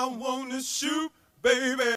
[0.00, 1.10] I wanna shoot,
[1.42, 1.96] baby.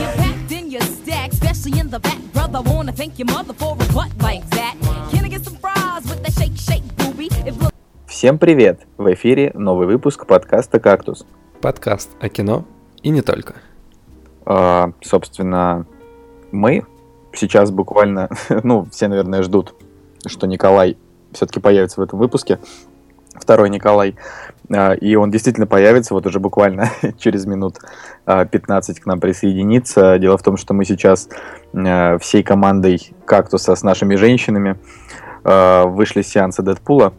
[0.00, 2.62] You packed in your stack, especially in the back, brother.
[2.62, 4.76] Wanna thank your mother for a butt like that.
[5.10, 7.28] Can I get some fries with that shake, shake, booby?
[7.44, 7.74] If look
[8.06, 8.86] Всем привет!
[8.96, 11.26] В эфире новый выпуск подкаста «Кактус».
[11.60, 12.64] Подкаст о кино
[13.02, 13.56] и не только.
[14.46, 15.84] А, собственно,
[16.50, 16.86] мы
[17.34, 18.30] сейчас буквально,
[18.62, 19.74] ну, все, наверное, ждут,
[20.24, 20.96] что Николай
[21.32, 22.58] все-таки появится в этом выпуске.
[23.40, 24.16] Второй Николай.
[24.74, 27.76] А, и он действительно появится, вот уже буквально через минут
[28.24, 30.18] а, 15 к нам присоединится.
[30.18, 31.28] Дело в том, что мы сейчас
[31.74, 34.78] а, всей командой «Кактуса» с нашими женщинами
[35.44, 37.14] а, вышли с сеанса Дэдпула.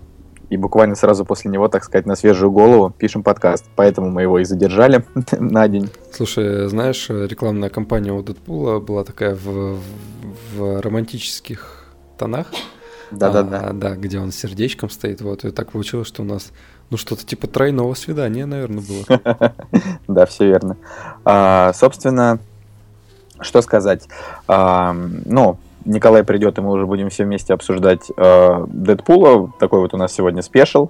[0.49, 3.65] И буквально сразу после него, так сказать, на свежую голову пишем подкаст.
[3.75, 5.03] Поэтому мы его и задержали
[5.39, 5.89] на день.
[6.13, 9.77] Слушай, знаешь, рекламная кампания у Дэдпула была такая в,
[10.55, 11.87] в романтических
[12.17, 12.47] тонах.
[13.11, 13.69] Да-да-да.
[13.69, 15.21] А, да, где он с сердечком стоит.
[15.21, 16.51] Вот, и так получилось, что у нас,
[16.89, 19.53] ну, что-то типа тройного свидания, наверное, было.
[20.07, 20.77] Да, все верно.
[21.25, 22.39] А, собственно,
[23.39, 24.07] что сказать?
[24.47, 24.93] А,
[25.25, 29.53] ну, Николай придет, и мы уже будем все вместе обсуждать Дэдпула.
[29.59, 30.89] Такой вот у нас сегодня спешл.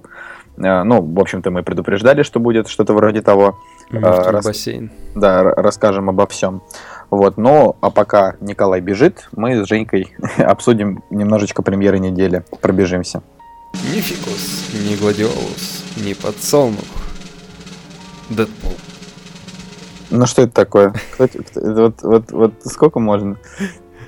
[0.56, 3.56] Ну, в общем-то, мы предупреждали, что будет что-то вроде того.
[3.90, 4.90] Мертвый раз- бассейн.
[5.14, 6.62] Да, расскажем обо всем.
[7.10, 12.44] Вот, ну, а пока Николай бежит, мы с Женькой обсудим немножечко премьеры недели.
[12.60, 13.22] Пробежимся.
[13.74, 16.84] Ни фикус, ни гладиолус, ни подсолнух.
[18.30, 18.72] Дэдпул.
[20.10, 20.94] Ну, что это такое?
[21.18, 23.36] Это Вот, вот, вот сколько можно?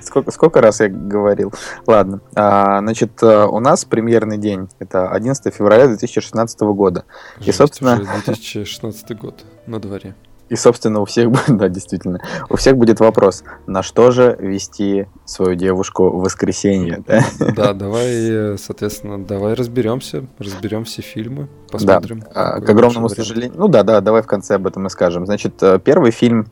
[0.01, 1.53] Сколько, сколько раз я говорил?
[1.85, 2.21] Ладно.
[2.35, 4.67] А, значит, э, у нас премьерный день.
[4.79, 7.05] Это 11 февраля 2016 года.
[7.39, 10.15] И, собственно- уже 2016 год на дворе.
[10.51, 15.07] И, собственно, у всех, бу- да, действительно, у всех будет вопрос, на что же вести
[15.23, 17.01] свою девушку в воскресенье?
[17.07, 17.23] да?
[17.55, 22.25] Да, давай, соответственно, давай разберемся, разберем все фильмы, посмотрим.
[22.35, 23.57] А, какой К огромному сожалению.
[23.57, 25.25] Ну да, да, давай в конце об этом и скажем.
[25.25, 26.47] Значит, э, первый фильм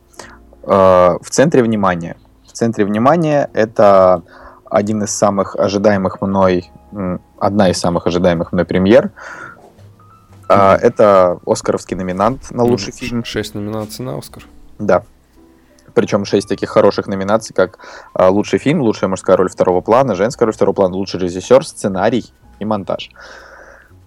[0.64, 2.16] э, в центре внимания.
[2.48, 4.24] В центре внимания это
[4.64, 6.72] один из самых ожидаемых мной,
[7.38, 9.12] одна из самых ожидаемых мной премьер.
[10.50, 10.76] А.
[10.76, 13.24] Это Оскаровский номинант на лучший фильм.
[13.24, 14.44] Шесть номинаций на Оскар.
[14.80, 15.04] Да.
[15.94, 17.80] Причем шесть таких хороших номинаций, как
[18.14, 22.26] а, лучший фильм, лучшая мужская роль второго плана, женская роль второго плана, лучший режиссер, сценарий
[22.60, 23.10] и монтаж.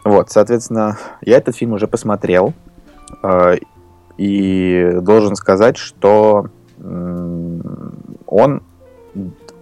[0.04, 2.54] Вот, соответственно, я этот фильм уже посмотрел.
[3.22, 3.56] э,
[4.16, 6.46] И должен сказать, что
[6.78, 8.62] он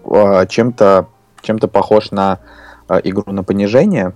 [0.04, 1.06] э, чем-то
[1.42, 2.38] чем-то похож на
[3.04, 4.12] игру на понижение.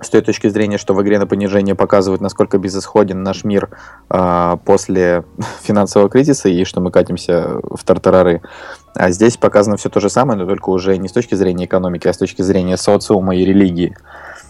[0.00, 3.68] С той точки зрения, что в игре на понижение показывают, насколько безысходен наш мир
[4.08, 5.24] а, после
[5.62, 8.42] финансового кризиса и что мы катимся в тартарары.
[8.94, 12.06] А здесь показано все то же самое, но только уже не с точки зрения экономики,
[12.06, 13.96] а с точки зрения социума и религии.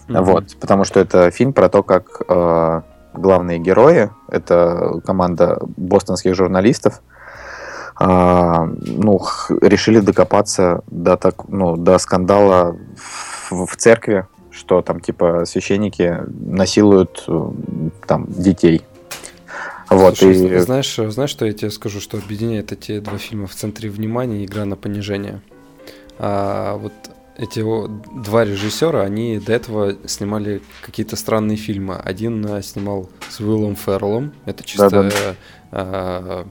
[0.07, 0.23] Мгм.
[0.23, 2.81] Вот, потому что это фильм про то, как э,
[3.13, 7.01] главные герои, это команда бостонских журналистов,
[8.01, 9.21] а, ну,
[9.61, 14.25] решили докопаться до, так, ну, до скандала в, в церкви,
[14.69, 17.51] что там типа священники насилуют э,
[18.05, 18.83] там детей.
[19.89, 20.59] Вот, Слушай, и...
[20.59, 24.65] знаешь, знаешь, что я тебе скажу, что объединяет эти два фильма в центре внимания игра
[24.65, 25.41] на понижение?
[26.19, 26.93] А, вот
[27.35, 27.65] эти
[28.21, 31.95] два режиссера, они до этого снимали какие-то странные фильмы.
[31.95, 35.35] Один а, снимал с Уиллом Ферреллом, это чисто Да-да.
[35.71, 36.47] а,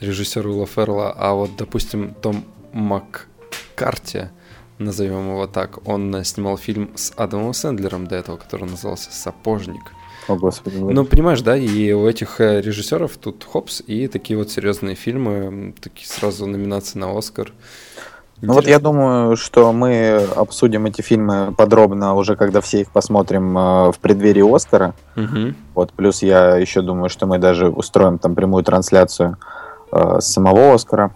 [0.00, 4.30] режиссер Уилла Феррелла, а вот, допустим, Том Маккарти,
[4.78, 9.92] назовем его так, он снимал фильм с Адамом Сэндлером до этого, который назывался «Сапожник».
[10.28, 14.50] О, господи, Ну, понимаешь, да, и у этих э, режиссеров тут хопс, и такие вот
[14.50, 17.52] серьезные фильмы, такие сразу номинации на Оскар.
[18.42, 18.90] Ну вот я Интересно.
[18.90, 24.54] думаю, что мы обсудим эти фильмы подробно уже, когда все их посмотрим э, в преддверии
[24.54, 24.94] Оскара.
[25.14, 25.56] Мгм.
[25.74, 29.38] Вот, плюс я еще думаю, что мы даже устроим там прямую трансляцию
[29.92, 31.12] э, с самого Оскара.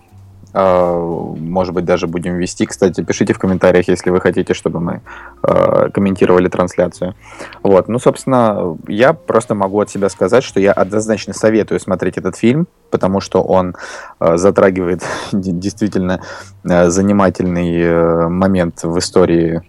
[0.53, 2.67] Э, может быть, даже будем вести.
[2.67, 5.01] Кстати, пишите в комментариях, если вы хотите, чтобы мы
[5.43, 7.15] э, комментировали трансляцию.
[7.63, 12.37] Вот, ну, собственно, я просто могу от себя сказать, что я однозначно советую смотреть этот
[12.37, 13.77] фильм, потому что он
[14.19, 15.03] э, затрагивает
[15.33, 16.21] действительно
[16.65, 19.63] занимательный э, момент в истории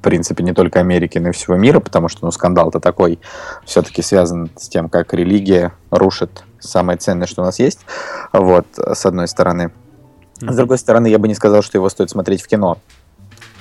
[0.00, 3.20] в принципе, не только Америки, но и всего мира, потому что, ну, скандал-то такой
[3.64, 7.78] все-таки связан с тем, как религия рушит самое ценное, что у нас есть,
[8.32, 9.70] вот, с одной стороны.
[10.50, 12.78] С другой стороны, я бы не сказал, что его стоит смотреть в кино.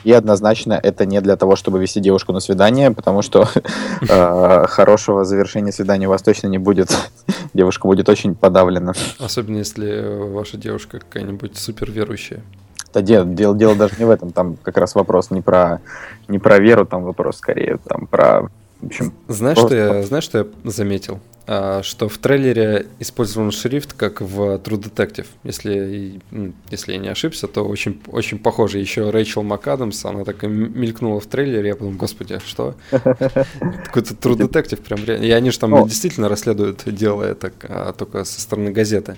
[0.03, 3.47] И однозначно это не для того, чтобы вести девушку на свидание, потому что
[4.09, 6.89] э, хорошего завершения свидания у вас точно не будет.
[7.53, 8.93] Девушка будет очень подавлена.
[9.19, 12.41] Особенно если э, ваша девушка какая-нибудь супер верующая.
[12.93, 15.79] Да дело, дело, дело даже не в этом, там как раз вопрос не про,
[16.27, 18.49] не про веру, там вопрос скорее там про
[18.81, 21.19] В общем, Знаешь, что я, знаешь, что я заметил?
[21.47, 25.25] А, что в трейлере использован шрифт, как в True Detective.
[25.43, 28.77] Если, м, если я не ошибся, то очень, очень похоже.
[28.77, 32.75] Еще Рэйчел МакАдамс, она так и мелькнула в трейлере, я подумал, господи, что?
[32.91, 35.23] Какой-то True Detective прям реально.
[35.25, 35.87] И они же там Ну.
[35.87, 39.17] действительно расследуют дело это, а только со стороны газеты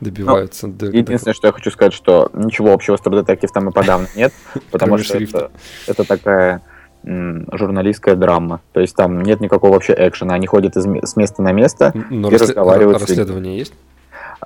[0.00, 0.66] добиваются.
[0.66, 3.72] до- до- Единственное, что я хочу сказать, что ничего общего с True Detective там и
[3.72, 4.32] подавно нет,
[4.70, 5.50] потому что это,
[5.86, 6.62] это такая
[7.04, 8.60] журналистская драма.
[8.72, 10.34] То есть там нет никакого вообще экшена.
[10.34, 13.74] Они ходят из с места на место, Но и рассле- разговаривают расследование есть?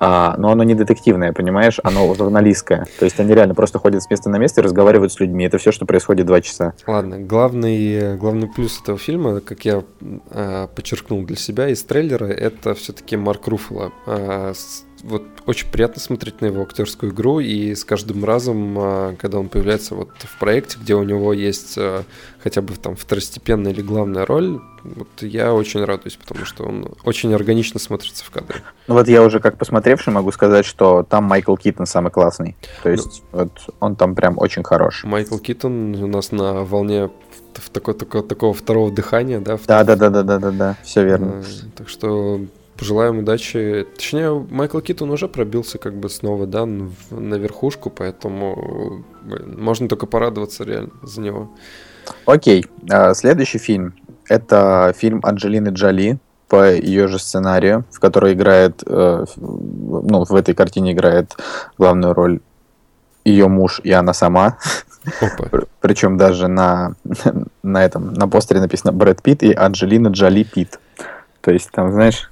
[0.01, 1.79] а, но оно не детективное, понимаешь?
[1.83, 2.85] Оно журналистское.
[2.99, 5.45] То есть они реально просто ходят с места на место и разговаривают с людьми.
[5.45, 6.73] Это все, что происходит два часа.
[6.87, 9.83] Ладно, главный, главный плюс этого фильма, как я
[10.31, 13.91] э, подчеркнул для себя из трейлера, это все-таки Марк Руффало.
[14.05, 19.15] Э, с- вот очень приятно смотреть на его актерскую игру, и с каждым разом, э,
[19.19, 22.03] когда он появляется вот в проекте, где у него есть э,
[22.43, 27.33] хотя бы там второстепенная или главная роль, вот я очень радуюсь, потому что он очень
[27.33, 28.61] органично смотрится в кадре.
[28.87, 32.55] Ну вот я уже как посмотревший могу сказать, что там Майкл Китон самый классный.
[32.83, 35.03] То есть вот он там прям очень хорош.
[35.03, 39.95] Майкл Китон у нас на волне в- в такой, такого, второго дыхания, да, Да, да,
[39.95, 41.41] да, да, да, да, да, все верно.
[41.43, 42.39] Э, Так что
[42.79, 43.85] пожелаем удачи.
[43.93, 50.05] Точнее, Майкл Китон уже пробился как бы снова, да, на верхушку, поэтому блин, можно только
[50.05, 51.51] порадоваться реально за него.
[52.25, 53.95] Окей, а, следующий фильм.
[54.29, 60.55] Это фильм Анджелины Джоли по ее же сценарию, в которой играет, э, ну, в этой
[60.55, 61.35] картине играет
[61.77, 62.39] главную роль
[63.25, 64.57] ее муж и она сама.
[65.21, 65.65] Опа.
[65.81, 66.95] Причем даже на,
[67.63, 70.79] на этом, на постере написано Брэд Питт и Анджелина Джоли Питт.
[71.41, 72.29] То есть там, знаешь,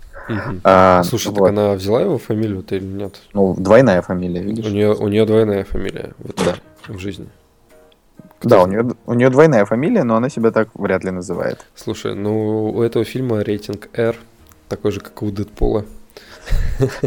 [0.64, 3.22] А, Слушай, вот, так она взяла его фамилию-то или нет?
[3.34, 4.66] ну, двойная фамилия, видишь?
[4.66, 6.56] У нее, у нее двойная фамилия вот Да.
[6.94, 7.28] в жизни.
[8.44, 11.66] Да, у нее, у нее двойная фамилия, но она себя так вряд ли называет.
[11.76, 14.16] Слушай, ну у этого фильма рейтинг R,
[14.70, 15.86] такой же, как и у Дэдпула.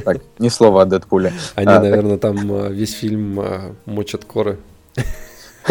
[0.05, 1.33] Так, ни слова о Дэдпуле.
[1.55, 4.59] Они, А, так- наверное, там э, весь фильм э, мочат коры.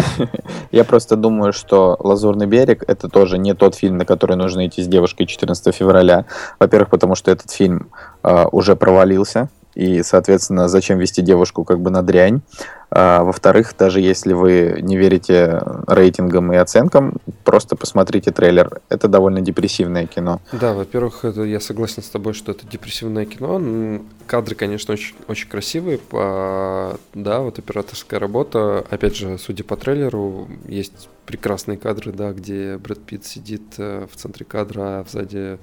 [0.70, 4.82] Я просто думаю, что «Лазурный берег»— это тоже не тот фильм, на который нужно идти
[4.82, 6.24] с девушкой 14 февраля.
[6.58, 7.90] Во-первых, потому что этот фильм
[8.22, 12.42] а, уже провалился, и, соответственно, зачем вести девушку как бы на дрянь.
[12.92, 18.80] А, во-вторых, даже если вы не верите рейтингам и оценкам, просто посмотрите трейлер.
[18.88, 20.40] Это довольно депрессивное кино.
[20.52, 24.00] Да, во-первых, это, я согласен с тобой, что это депрессивное кино.
[24.26, 25.98] Кадры, конечно, очень, очень красивые.
[25.98, 28.84] по- Да, вот операторская работа.
[28.90, 34.16] Опять же, судя по трейлеру, есть прекрасные кадры, да, где Брэд Питт сидит э, в
[34.16, 35.58] центре кадра, а сзади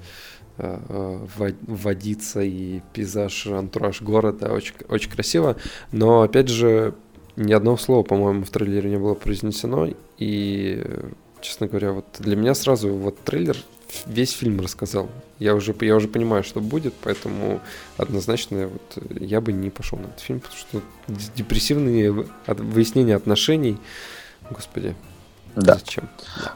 [0.56, 4.50] э, э, во- водица и пейзаж, антураж города.
[4.52, 5.56] Очень, очень красиво.
[5.92, 6.94] Но, опять же,
[7.38, 9.88] ни одного слова, по-моему, в трейлере не было произнесено.
[10.18, 10.84] И,
[11.40, 13.56] честно говоря, вот для меня сразу вот трейлер
[14.06, 15.08] весь фильм рассказал.
[15.38, 17.60] Я уже, я уже понимаю, что будет, поэтому
[17.96, 20.82] однозначно вот я бы не пошел на этот фильм, потому что
[21.36, 22.12] депрессивные
[22.46, 23.78] выяснения отношений,
[24.50, 24.94] господи,
[25.54, 25.74] Да.
[25.74, 26.08] зачем?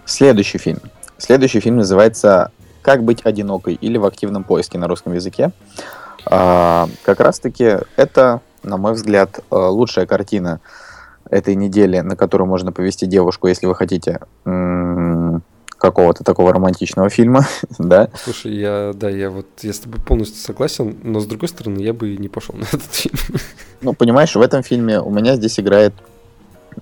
[0.04, 0.80] Следующий фильм.
[1.16, 2.50] Следующий фильм называется
[2.82, 5.52] «Как быть одинокой» или «В активном поиске» на русском языке.
[6.26, 10.60] А, как раз-таки это, на мой взгляд, э, лучшая картина
[11.30, 14.20] этой недели, на которую можно повести девушку, если вы хотите
[15.78, 17.44] какого-то такого романтичного фильма,
[17.78, 18.08] да.
[18.14, 21.92] Слушай, я, да, я вот, я с тобой полностью согласен, но с другой стороны, я
[21.92, 23.16] бы не пошел на этот фильм.
[23.80, 25.92] Ну, понимаешь, в этом фильме у меня здесь играет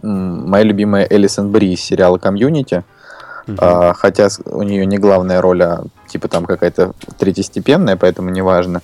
[0.02, 2.84] моя любимая Элисон Бри из сериала «Community»,
[3.58, 8.82] А, хотя у нее не главная роль, а типа там какая-то третьестепенная, поэтому неважно.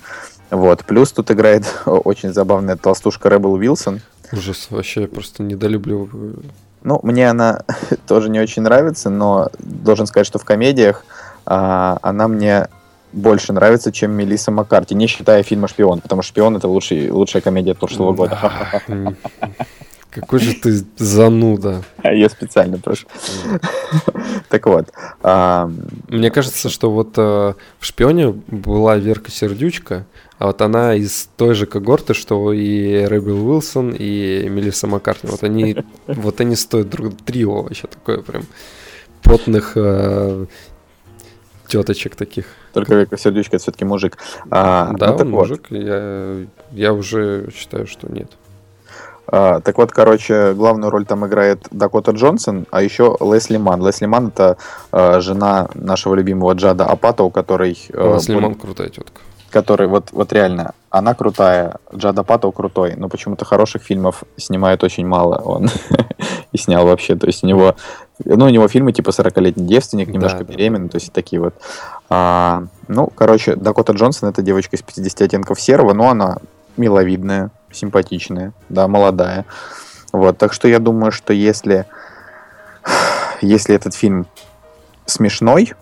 [0.49, 0.85] Вот.
[0.85, 4.01] Плюс тут играет очень забавная толстушка Ребел Уилсон.
[4.31, 6.39] Ужас, вообще я просто недолюбливаю.
[6.83, 7.63] Ну, мне она
[8.07, 11.05] тоже не очень нравится, но должен сказать, что в комедиях
[11.45, 12.67] а, она мне
[13.13, 17.41] больше нравится, чем Мелисса Маккарти, не считая фильма «Шпион», потому что «Шпион»— это лучший, лучшая
[17.41, 18.37] комедия прошлого года.
[20.09, 21.83] Какой же ты зануда.
[22.03, 23.05] Я специально просто.
[24.49, 24.89] Так вот.
[25.21, 25.69] а,
[26.07, 30.05] Мне кажется, что вот э, в шпионе была Верка Сердючка,
[30.39, 35.29] а вот она из той же когорты, что и Рэббел Уилсон, и Мелисса Маккартни.
[35.29, 35.77] Вот они,
[36.07, 38.43] вот они стоят друг трио вообще такое прям
[39.23, 40.45] потных э,
[41.67, 42.45] теточек таких.
[42.73, 44.17] Только это все-таки мужик.
[44.51, 45.39] А, да, ну, он вот.
[45.39, 45.65] мужик.
[45.71, 48.31] Я, я уже считаю, что нет.
[49.25, 53.85] А, так вот, короче, главную роль там играет Дакота Джонсон, а еще Лесли Ман.
[53.85, 54.57] Лесли Ман это
[54.91, 57.77] а, жена нашего любимого Джада Апата, у которой...
[57.89, 59.21] э, Лесли Ман крутая тетка.
[59.57, 65.07] Который вот, вот реально, она крутая, Джад Апатоу крутой, но почему-то хороших фильмов снимает очень
[65.07, 65.67] мало он
[66.51, 67.15] и снял вообще.
[67.15, 67.75] То есть у него
[68.23, 71.55] Ну, у него фильмы типа «40-летний девственник», немножко да, беременный, то есть такие вот.
[72.07, 76.37] А, ну, короче, Дакота Джонсон это девочка из 50 оттенков серого, но она
[76.77, 79.45] миловидная, симпатичная, да, молодая.
[80.11, 81.87] Вот, так что я думаю, что если,
[83.41, 84.27] если этот фильм
[85.07, 85.73] смешной,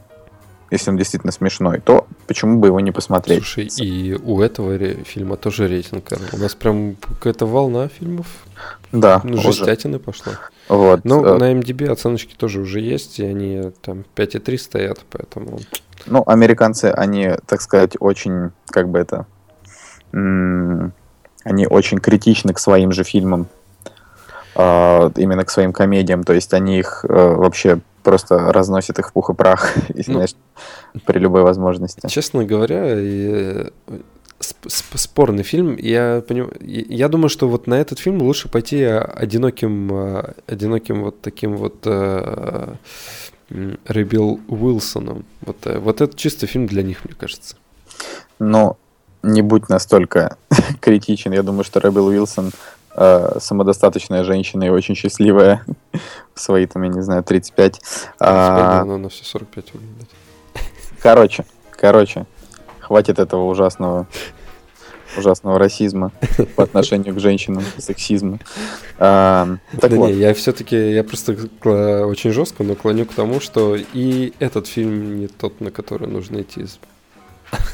[0.71, 3.39] если он действительно смешной, то почему бы его не посмотреть?
[3.39, 6.09] Слушай, и у этого фильма тоже рейтинг.
[6.33, 8.27] У нас прям какая-то волна фильмов.
[8.91, 10.33] Да, Ну, жестятины пошла.
[10.69, 11.01] Вот.
[11.03, 15.59] Ну, э, на MDB оценочки тоже уже есть, и они там 5,3 стоят, поэтому...
[16.07, 19.25] Ну, американцы, они, так сказать, очень, как бы это,
[20.13, 20.93] м,
[21.43, 23.47] они очень критичны к своим же фильмам,
[24.55, 29.29] именно к своим комедиям, то есть они их э, вообще просто разносят их в пух
[29.29, 30.35] и прах, и, Ну, знаешь,
[31.05, 32.07] при любой возможности.
[32.07, 33.69] Честно говоря, э,
[34.39, 35.75] сп- сп- спорный фильм.
[35.77, 39.91] Я, поним- я думаю, что вот на этот фильм лучше пойти э, одиноким,
[40.47, 42.77] одиноким вот таким вот м,
[43.87, 45.25] Рэббил Уилсоном.
[45.41, 47.55] Вот, вот это чисто фильм для них, мне кажется.
[48.39, 48.77] Но
[49.23, 50.37] не будь настолько
[50.81, 52.51] критичен, я думаю, что Рэббел Уилсон
[52.95, 55.65] э, самодостаточная женщина и очень счастливая
[56.33, 57.81] в свои, там, я не знаю, 35.
[58.19, 60.09] А, она на все 45 выглядит.
[61.01, 62.25] Короче, короче,
[62.79, 64.07] хватит этого ужасного
[65.17, 66.11] ужасного расизма
[66.55, 68.39] по отношению к женщинам, сексизма.
[68.97, 71.33] А, так да вот, не, я все-таки, я просто
[72.05, 76.41] очень жестко, но клоню к тому, что и этот фильм не тот, на который нужно
[76.41, 76.65] идти.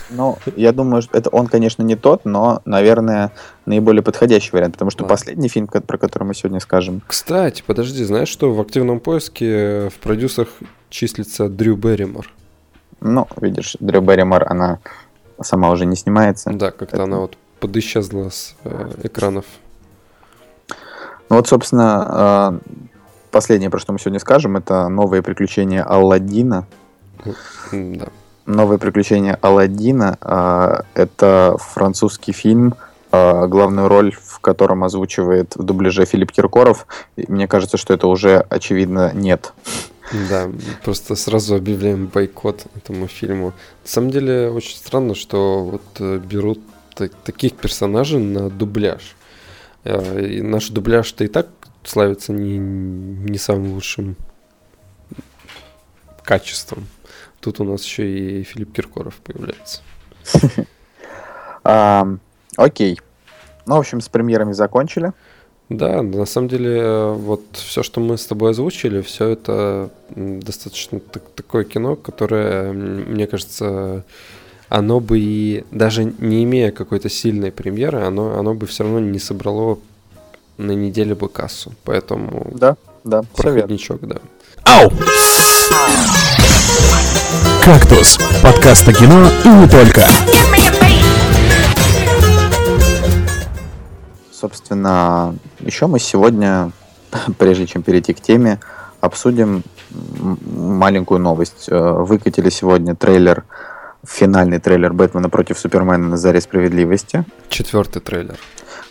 [0.10, 3.32] Ну, я думаю, что это он, конечно, не тот, но, наверное,
[3.66, 5.16] наиболее подходящий вариант, потому что Ладно.
[5.16, 9.96] последний фильм, про который мы сегодня скажем, Кстати, подожди, знаешь, что в активном поиске в
[10.02, 10.50] продюсах
[10.90, 12.30] числится Дрю Берримор?
[13.00, 14.80] ну, видишь, Дрю Берримор, она
[15.42, 16.52] сама уже не снимается.
[16.54, 19.46] Да, как-то Это- она вот подисчезла с э, экранов.
[21.30, 22.72] Ну вот, собственно, э,
[23.32, 26.68] последнее, про что мы сегодня скажем, это новые приключения Алладина.
[27.72, 28.08] Да.
[28.46, 32.76] Новые приключения Алладина э, это французский фильм,
[33.12, 36.88] э, главную роль в котором озвучивает в дубляже Филипп Киркоров.
[37.16, 39.54] Мне кажется, что это уже очевидно нет.
[40.30, 40.50] Да,
[40.84, 43.54] просто сразу объявляем бойкот этому фильму.
[43.84, 46.60] На самом деле, очень странно, что вот э, берут
[46.96, 49.16] та- таких персонажей на дубляж.
[49.84, 51.48] Э, И наш дубляж-то и так
[51.84, 54.16] славится не, не самым лучшим
[56.24, 56.88] качеством.
[57.42, 59.82] Тут у нас еще и Филипп Киркоров появляется.
[62.58, 63.00] Окей.
[63.66, 65.12] Ну, в общем, с премьерами закончили.
[65.70, 71.30] Да, на самом деле, вот все, что мы с тобой озвучили, все это достаточно так-
[71.34, 74.04] такое кино, которое, мне кажется,
[74.68, 79.20] оно бы и даже не имея какой-то сильной премьеры, оно, оно бы все равно не
[79.20, 79.80] собрало
[80.58, 81.72] на неделе бы кассу.
[81.86, 84.18] Поэтому Да, да, проходничок, да.
[84.64, 84.92] Ау!
[87.64, 90.06] «Кактус»— подкаст о кино и не только.
[94.32, 96.72] Собственно, еще мы сегодня,
[97.38, 98.60] прежде чем перейти к теме,
[99.00, 101.66] обсудим маленькую новость.
[101.70, 103.44] Э, Выкатили сегодня трейлер,
[104.06, 107.26] финальный трейлер Бэтмена против Супермена на заре справедливости.
[107.50, 108.38] Четвертый трейлер.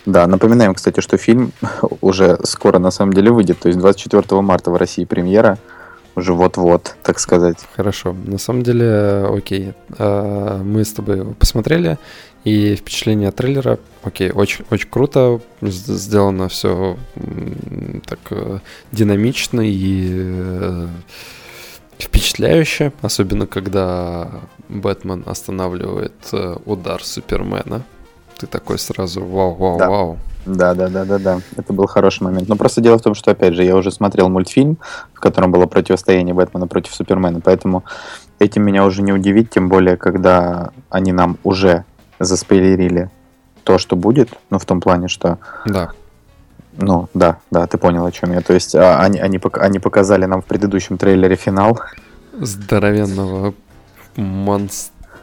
[0.06, 1.52] Да, напоминаем, кстати, что фильм
[2.00, 5.58] уже скоро на самом деле выйдет, то есть 24 марта в России премьера,
[6.16, 7.58] уже вот-вот, так сказать.
[7.76, 8.14] Хорошо.
[8.24, 9.72] На самом деле, окей.
[9.98, 11.98] А, Мы с тобой посмотрели,
[12.44, 15.40] и впечатление от трейлера, окей, очень, очень круто.
[15.60, 16.96] Сделано все
[18.06, 18.60] так э,
[18.92, 20.88] динамично и э,
[21.98, 24.30] впечатляюще, особенно когда
[24.70, 27.82] Бэтмен останавливает э, удар Супермена.
[28.40, 29.90] Ты такой сразу вау, вау, Да.
[29.90, 30.18] вау.
[30.46, 31.40] Да, да, да, да, да.
[31.56, 32.48] Это был хороший момент.
[32.48, 34.78] Но просто дело в том, что, опять же, я уже смотрел мультфильм,
[35.12, 37.84] в котором было противостояние Бэтмена против Супермена, поэтому
[38.38, 41.84] этим меня уже не удивить, тем более, когда они нам уже
[42.18, 43.10] заспойлерили
[43.64, 45.90] то, что будет, ну, в том плане, что, Да.
[46.78, 48.40] ну, да, да, ты понял, о чем я.
[48.40, 51.78] То есть а, они, они, они показали нам в предыдущем трейлере финал,
[52.32, 53.52] Здоровенного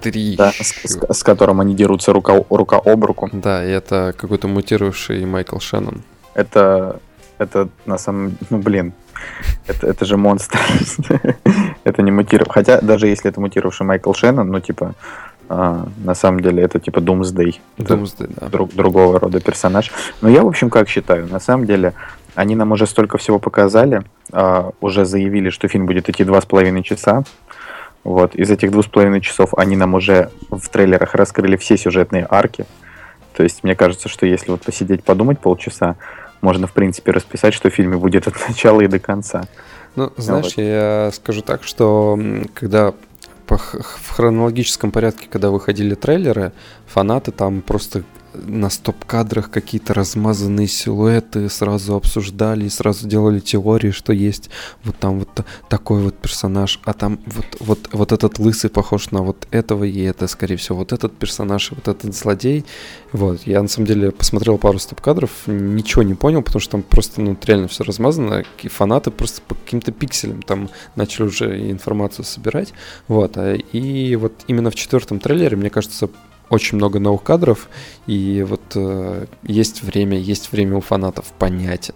[0.05, 0.37] монстрища.
[0.37, 3.29] да, с, с- которым они дерутся рука, рука об руку.
[3.31, 6.01] Да, и это какой-то мутировавший Майкл Шеннон.
[6.33, 6.99] Это,
[7.37, 8.37] это на самом...
[8.49, 8.93] Ну, блин.
[9.65, 10.59] Это, это же монстр.
[11.83, 12.53] это не мутировавший.
[12.53, 14.93] Хотя, даже если это мутировавший Майкл Шеннон, ну, типа,
[15.49, 17.61] а, на самом деле это типа Думсдей.
[17.77, 18.47] Думсдей, да.
[18.47, 19.91] друг, другого рода персонаж.
[20.21, 21.93] Но я, в общем, как считаю, на самом деле,
[22.35, 26.45] они нам уже столько всего показали, а, уже заявили, что фильм будет идти два с
[26.45, 27.23] половиной часа.
[28.07, 28.35] Вот.
[28.35, 32.65] Из этих двух с половиной часов они нам уже в трейлерах раскрыли все сюжетные арки.
[33.35, 35.97] То есть мне кажется, что если вот посидеть, подумать полчаса,
[36.39, 39.43] можно, в принципе, расписать, что в фильме будет от начала и до конца.
[39.97, 40.63] Ну, знаешь, вот.
[40.63, 42.17] я скажу так, что
[42.53, 42.93] когда
[43.45, 46.53] по в хронологическом порядке, когда выходили трейлеры,
[46.85, 48.03] фанаты там просто
[48.45, 54.49] на стоп-кадрах какие-то размазанные силуэты сразу обсуждали сразу делали теории, что есть
[54.83, 59.11] вот там вот та- такой вот персонаж, а там вот, вот, вот этот лысый похож
[59.11, 62.65] на вот этого, и это, скорее всего, вот этот персонаж, и вот этот злодей.
[63.11, 67.21] Вот, я на самом деле посмотрел пару стоп-кадров, ничего не понял, потому что там просто,
[67.21, 72.73] ну, реально все размазано, и фанаты просто по каким-то пикселям там начали уже информацию собирать.
[73.07, 76.09] Вот, а- и вот именно в четвертом трейлере, мне кажется,
[76.49, 77.69] очень много новых кадров,
[78.05, 81.91] и вот э, есть время, есть время у фанатов понять,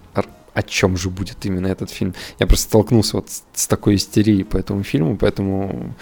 [0.54, 2.14] о чем же будет именно этот фильм.
[2.40, 5.94] Я просто столкнулся вот с, такой истерией по этому фильму, поэтому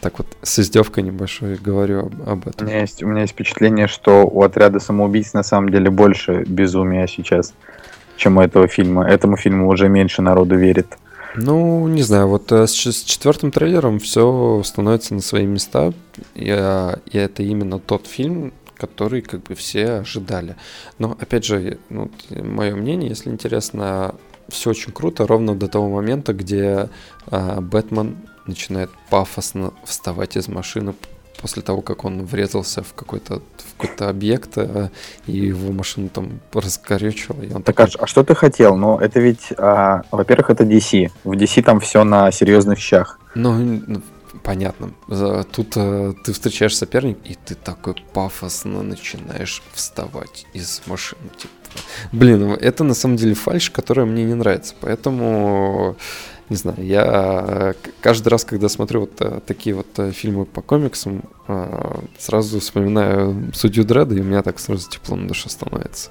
[0.00, 2.66] так вот с издевкой небольшой говорю об, об У этом.
[2.66, 7.06] меня, есть, у меня есть впечатление, что у отряда самоубийц на самом деле больше безумия
[7.06, 7.54] сейчас,
[8.16, 9.06] чем у этого фильма.
[9.06, 10.98] Этому фильму уже меньше народу верит.
[11.34, 15.94] Ну, не знаю, вот э, с, четвертым трейлером все становится на свои места,
[16.34, 20.56] э, и это именно тот фильм, который как бы все ожидали.
[20.98, 24.14] Но опять же, ну, мое мнение, если интересно,
[24.48, 26.90] все очень круто ровно до того момента, где
[27.26, 30.94] а, Бэтмен начинает пафосно вставать из машины
[31.42, 34.88] после того, как он врезался в какой-то в какой-то объект, э,
[35.26, 38.76] и его машину там раскорючило, и он Так такой, а, а что ты хотел?
[38.76, 41.10] Ну, это ведь, а, во-первых, это DC.
[41.24, 43.18] В DC там все на серьезных щах.
[43.34, 43.52] Ну,
[43.86, 44.02] ну,
[44.42, 44.92] понятно.
[45.52, 51.22] Тут э, ты встречаешь соперник, и ты такой пафосно начинаешь вставать из машины.
[51.36, 51.52] Типа.
[52.12, 54.74] Блин, ну, это на самом деле фальш, которая мне не нравится.
[54.80, 55.96] Поэтому,
[56.52, 57.04] не знаю, я
[57.46, 61.24] э, каждый раз, когда смотрю вот э, такие вот э, фильмы по комиксам,
[62.18, 66.10] сразу вспоминаю Судью Дреда, и у меня так сразу тепло на душе становится.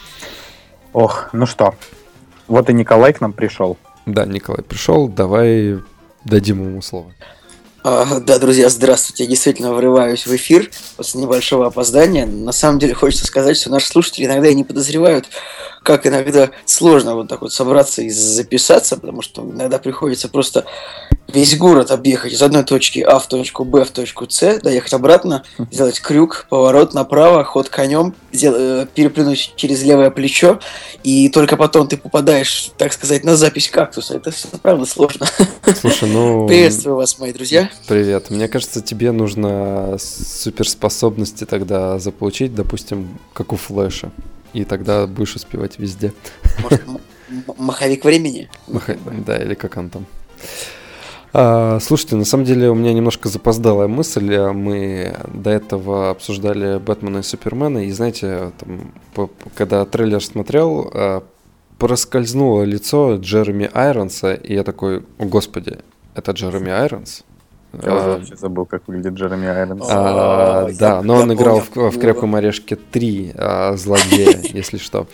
[0.92, 1.74] Ох, ну что,
[2.46, 3.76] вот и Николай к нам пришел.
[4.06, 5.80] Да, Николай пришел, давай
[6.24, 7.12] дадим ему слово.
[7.84, 9.24] А, да, друзья, здравствуйте.
[9.24, 12.26] Я действительно врываюсь в эфир после небольшого опоздания.
[12.26, 15.26] На самом деле хочется сказать, что наши слушатели иногда и не подозревают,
[15.82, 20.64] как иногда сложно вот так вот собраться и записаться, потому что иногда приходится просто
[21.28, 25.44] весь город объехать из одной точки А в точку Б в точку С, доехать обратно,
[25.70, 30.58] сделать крюк, поворот направо, ход конем, э, переплюнуть через левое плечо,
[31.02, 34.16] и только потом ты попадаешь, так сказать, на запись кактуса.
[34.16, 35.26] Это все правда сложно.
[35.80, 36.46] Слушай, ну...
[36.48, 37.70] Приветствую вас, мои друзья.
[37.86, 38.30] Привет.
[38.30, 44.10] Мне кажется, тебе нужно суперспособности тогда заполучить, допустим, как у Флэша.
[44.52, 46.12] И тогда будешь успевать везде.
[46.62, 46.82] Может,
[47.58, 48.48] маховик времени?
[48.66, 50.06] Маха- Да, или как он там.
[51.34, 54.38] А, слушайте, на самом деле у меня немножко запоздалая мысль.
[54.38, 61.22] Мы до этого обсуждали Бэтмена и Супермена, и знаете, там, по- когда трейлер смотрел, а,
[61.78, 65.78] проскользнуло лицо Джереми Айронса, и я такой, о господи,
[66.14, 67.22] это Джереми Айронс?
[67.82, 69.86] Я уже А, вообще забыл, как выглядит Джереми Айронс.
[69.88, 75.06] а, да, но он играл в, Крепком орешке 3 а, злодея, если что.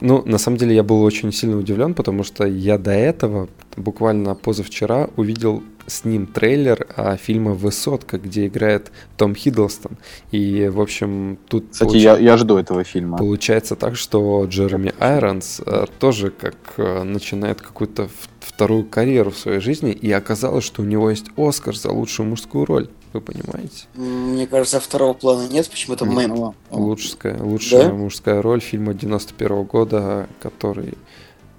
[0.00, 4.34] Ну, на самом деле я был очень сильно удивлен, потому что я до этого, буквально
[4.34, 9.92] позавчера, увидел с ним трейлер а, фильма «Высотка», где играет Том Хиддлстон.
[10.30, 13.18] И, в общем, тут Кстати, получ- я, я жду этого фильма.
[13.18, 18.08] получается так, что Джереми Айронс а, тоже как а, начинает какую-то
[18.40, 22.64] вторую карьеру в своей жизни, и оказалось, что у него есть Оскар за лучшую мужскую
[22.64, 22.88] роль.
[23.12, 23.84] Вы понимаете?
[23.94, 26.54] Мне кажется, второго плана нет, почему-то мем.
[26.70, 27.92] Лучшая, лучшая Да?
[27.94, 30.94] мужская роль фильма 91 года, который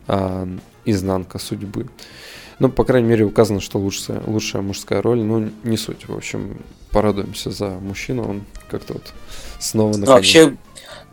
[0.07, 0.47] а,
[0.83, 1.87] «Изнанка судьбы».
[2.59, 6.07] Ну, по крайней мере, указано, что лучшая, лучшая мужская роль, но не суть.
[6.07, 9.13] В общем, порадуемся за мужчину, он как-то вот
[9.59, 10.57] снова Ну, наконец- вообще,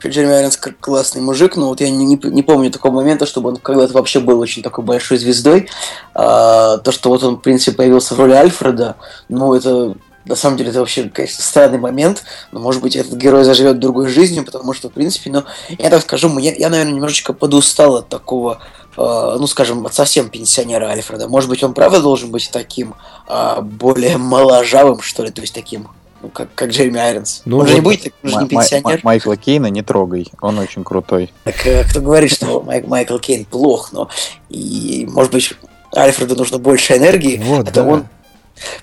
[0.05, 3.57] Джереми Айронс классный мужик, но вот я не, не, не помню такого момента, чтобы он
[3.57, 5.69] когда-то вообще был очень такой большой звездой.
[6.15, 8.97] А, то, что вот он, в принципе, появился в роли Альфреда,
[9.29, 13.45] ну, это на самом деле это вообще, конечно, странный момент, но, может быть, этот герой
[13.45, 15.43] заживет другой жизнью, потому что, в принципе, ну,
[15.79, 18.61] я так скажу, я, я наверное, немножечко подустал от такого,
[18.97, 21.29] ну, скажем, от совсем пенсионера Альфреда.
[21.29, 22.95] Может быть, он правда должен быть таким
[23.27, 25.89] а, более моложавым, что ли, то есть таким,
[26.21, 27.43] ну, как, как Джереми Айронс.
[27.45, 28.97] Ну, он же не будет, он же не пенсионер.
[28.97, 31.33] Ма- Майкла Кейна не трогай, он очень крутой.
[31.45, 34.09] Так э, кто говорит, что Майк, Майкл Кейн плох, но
[34.49, 35.55] и, может быть,
[35.95, 37.41] Альфреду нужно больше энергии.
[37.43, 37.89] Вот, это да.
[37.89, 38.07] он.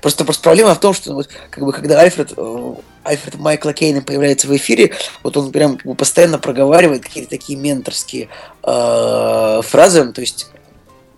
[0.02, 4.02] Просто, просто проблема в том, что вот, как бы, когда Альфред, э, Альфред Майкла Кейна
[4.02, 4.94] появляется в эфире,
[5.24, 8.30] вот он прям как бы, постоянно проговаривает какие-то такие менторские
[8.64, 10.52] э, фразы, то есть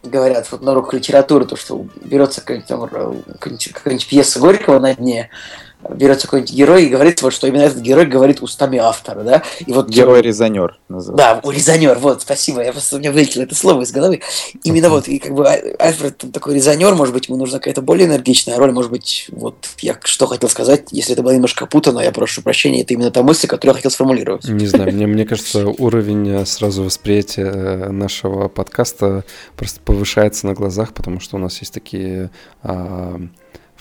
[0.04, 4.96] говорят вот на уроках литературы, то, что берется какая-нибудь, э, какая-нибудь, какая-нибудь пьеса Горького на
[4.96, 5.30] дне,
[5.90, 9.44] берется какой-нибудь герой и говорит, вот, что именно этот герой говорит устами автора, да?
[9.66, 11.42] И вот Герой-резонер называется.
[11.42, 14.22] Да, резонер, вот, спасибо, я просто, у меня вылетело это слово из головы.
[14.64, 17.82] Именно вот, и как бы Аль- Альфред там такой резонер, может быть, ему нужна какая-то
[17.82, 22.00] более энергичная роль, может быть, вот, я что хотел сказать, если это было немножко путано,
[22.00, 24.48] я прошу прощения, это именно та мысль, которую я хотел сформулировать.
[24.48, 29.24] Не знаю, мне, мне кажется, уровень э, сразу восприятия э, нашего подкаста
[29.56, 32.30] просто повышается на глазах, потому что у нас есть такие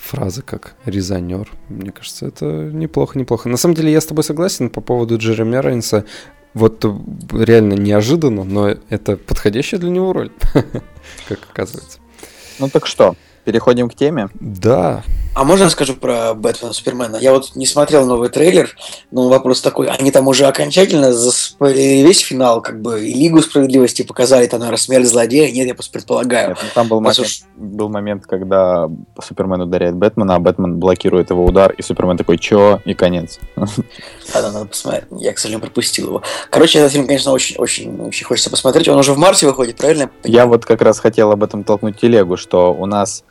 [0.03, 1.49] а, фразы, как резонер.
[1.69, 3.49] Мне кажется, это неплохо, неплохо.
[3.49, 6.05] На самом деле, я с тобой согласен по поводу Джереми Рейнса.
[6.53, 6.93] Вот э,
[7.33, 10.33] реально неожиданно, но это подходящая для него роль,
[11.29, 11.99] как оказывается.
[12.59, 14.29] Ну так что, переходим к теме.
[14.35, 17.17] Да, А можно я скажу про Бэтмена Супермена?
[17.17, 18.77] Я вот не смотрел новый трейлер,
[19.13, 24.03] но вопрос такой, они там уже окончательно заспойлерили весь финал, как бы, и Лигу Справедливости
[24.03, 26.49] показали, там, наверное, смерть злодея, нет, я просто предполагаю.
[26.51, 27.45] Нет, ну, там был момент, Послушай.
[27.57, 28.89] был момент, когда
[29.23, 32.81] Супермен ударяет Бэтмена, а Бэтмен блокирует его удар, и Супермен такой, чё?
[32.85, 33.39] И конец.
[34.35, 35.05] Ладно, надо посмотреть.
[35.13, 36.23] Я, к сожалению, пропустил его.
[36.51, 38.89] Короче, этот фильм, конечно, очень, очень, очень хочется посмотреть.
[38.89, 40.11] Он уже в марте выходит, правильно?
[40.25, 43.25] Я вот как раз хотел об этом толкнуть телегу, что у нас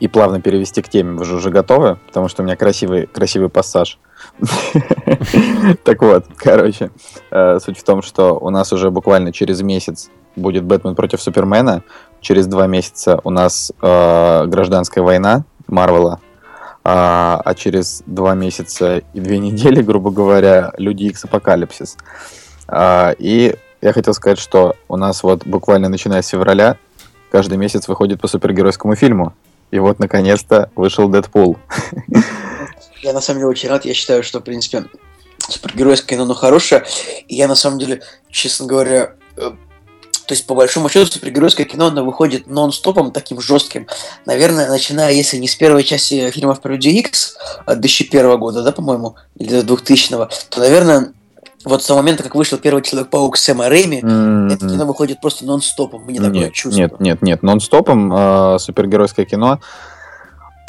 [0.00, 3.48] и плавно перевести к теме, вы же уже готовы, потому что у меня красивый, красивый
[3.48, 3.98] пассаж.
[5.84, 6.90] Так вот, короче,
[7.30, 11.82] э, суть в том, что у нас уже буквально через месяц будет Бэтмен против Супермена,
[12.20, 16.20] через два месяца у нас э, гражданская война Марвела,
[16.82, 21.96] а а через два месяца и две недели, грубо говоря, Люди Икс Апокалипсис.
[22.66, 26.78] А, И я хотел сказать, что у нас вот буквально начиная с февраля
[27.30, 29.34] каждый месяц выходит по супергеройскому фильму.
[29.70, 31.58] И вот, наконец-то, вышел Дэдпул.
[33.02, 33.84] Я на самом деле очень рад.
[33.84, 34.86] Я считаю, что, в принципе,
[35.38, 36.84] супергеройское кино, хорошее.
[37.28, 39.50] И я, на самом деле, честно говоря, э,
[40.26, 43.86] то есть, по большому счету, супергеройское кино, оно выходит нон-стопом, таким жестким.
[44.24, 48.72] Наверное, начиная, если не с первой части фильмов про Люди Икс от 2001 года, да,
[48.72, 50.10] по-моему, или 2000
[50.48, 51.12] то, наверное,
[51.64, 56.04] вот с того момента, как вышел первый Человек-паук Сэма Рэйми, это кино выходит просто нон-стопом.
[56.04, 56.80] Мне такое Нет, чувство.
[56.80, 57.42] нет, нет, нет.
[57.42, 59.60] Нон-стопом э, супергеройское кино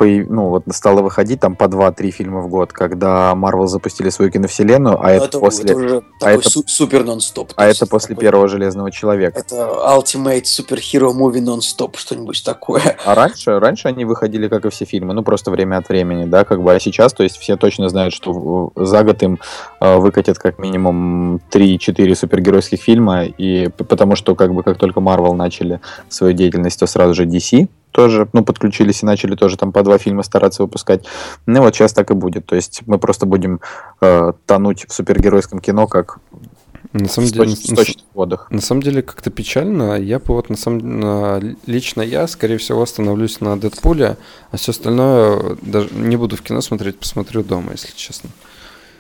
[0.02, 5.00] ну, вот стало выходить там по 2-3 фильма в год, когда Marvel запустили свою киновселенную,
[5.00, 7.54] а Но это, это, после, это уже такой это- су- супер нон-стоп.
[7.56, 9.40] а это после такой- первого Железного Человека.
[9.40, 12.98] Это Ultimate Superhero Movie Non-Stop, что-нибудь такое.
[13.06, 16.44] А раньше, раньше они выходили, как и все фильмы, ну просто время от времени, да,
[16.44, 19.40] как бы, а сейчас, то есть все точно знают, что за год им
[19.80, 25.34] э, выкатят как минимум 3-4 супергеройских фильма, и потому что как бы как только Marvel
[25.34, 25.80] начали
[26.10, 29.98] свою деятельность, то сразу же DC тоже, ну, подключились и начали тоже там по два
[29.98, 31.06] фильма стараться выпускать.
[31.46, 32.46] Ну, вот сейчас так и будет.
[32.46, 33.62] То есть мы просто будем
[34.02, 36.20] э, тонуть в супергеройском кино, как
[36.92, 37.56] на самом деле...
[37.56, 38.52] сточных водах.
[38.52, 39.98] На самом деле как-то печально.
[39.98, 44.18] Я бы вот на самом на- лично я, скорее всего, остановлюсь на Дэдпуле,
[44.52, 48.30] а все остальное даже не буду в кино смотреть, посмотрю дома, если честно.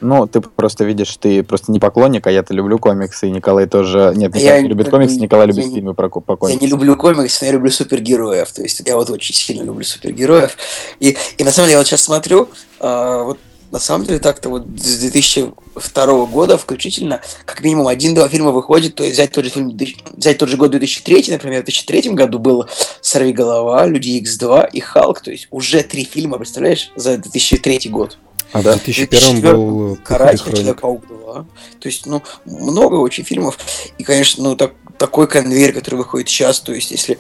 [0.02, 4.14] Ну, ты просто видишь, ты просто не поклонник, а я-то люблю комиксы, и Николай тоже...
[4.16, 6.68] Нет, Я Николай не любит комиксы, Николай любит я фильмы про ко- по Я не
[6.68, 8.52] люблю комиксы, я люблю супергероев.
[8.52, 10.58] То есть я вот очень сильно люблю супергероев.
[11.00, 13.40] И, и на самом деле, я вот сейчас смотрю, а, вот
[13.72, 19.04] на самом деле так-то вот с 2002 года включительно, как минимум один-два фильма выходит, то
[19.04, 19.78] есть взять тот же фильм,
[20.16, 22.66] взять тот же год 2003, например, в 2003 году был
[23.02, 28.18] «Сорви голова», «Люди X2» и «Халк», то есть уже три фильма, представляешь, за 2003 год.
[28.56, 28.78] А Да.
[28.78, 30.58] в 2001 был «Пухарь Каратель, хроник».
[30.60, 31.34] Человек-паук 2.
[31.82, 33.58] То есть, ну, много очень фильмов.
[33.98, 37.18] И, конечно, ну, так, такой конвейер, который выходит сейчас, то есть, если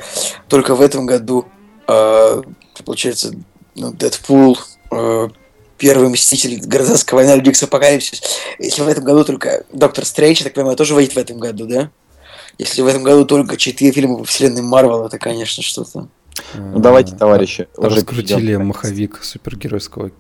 [0.47, 1.45] только в этом году,
[1.89, 2.41] э,
[2.85, 3.35] получается,
[3.75, 4.57] ну, Дэдпул,
[4.91, 5.27] э,
[5.77, 8.21] Первый Мститель, Гражданская война, Люди Апокалипсис.
[8.57, 11.91] Если в этом году только Доктор Стрэндж, так понимаю, тоже выйдет в этом году, да?
[12.57, 16.07] Если в этом году только четыре фильма по вселенной Марвел, это, конечно, что-то.
[16.53, 20.11] Ну, давайте, товарищи, А, уже Раскрутили маховик супергеройского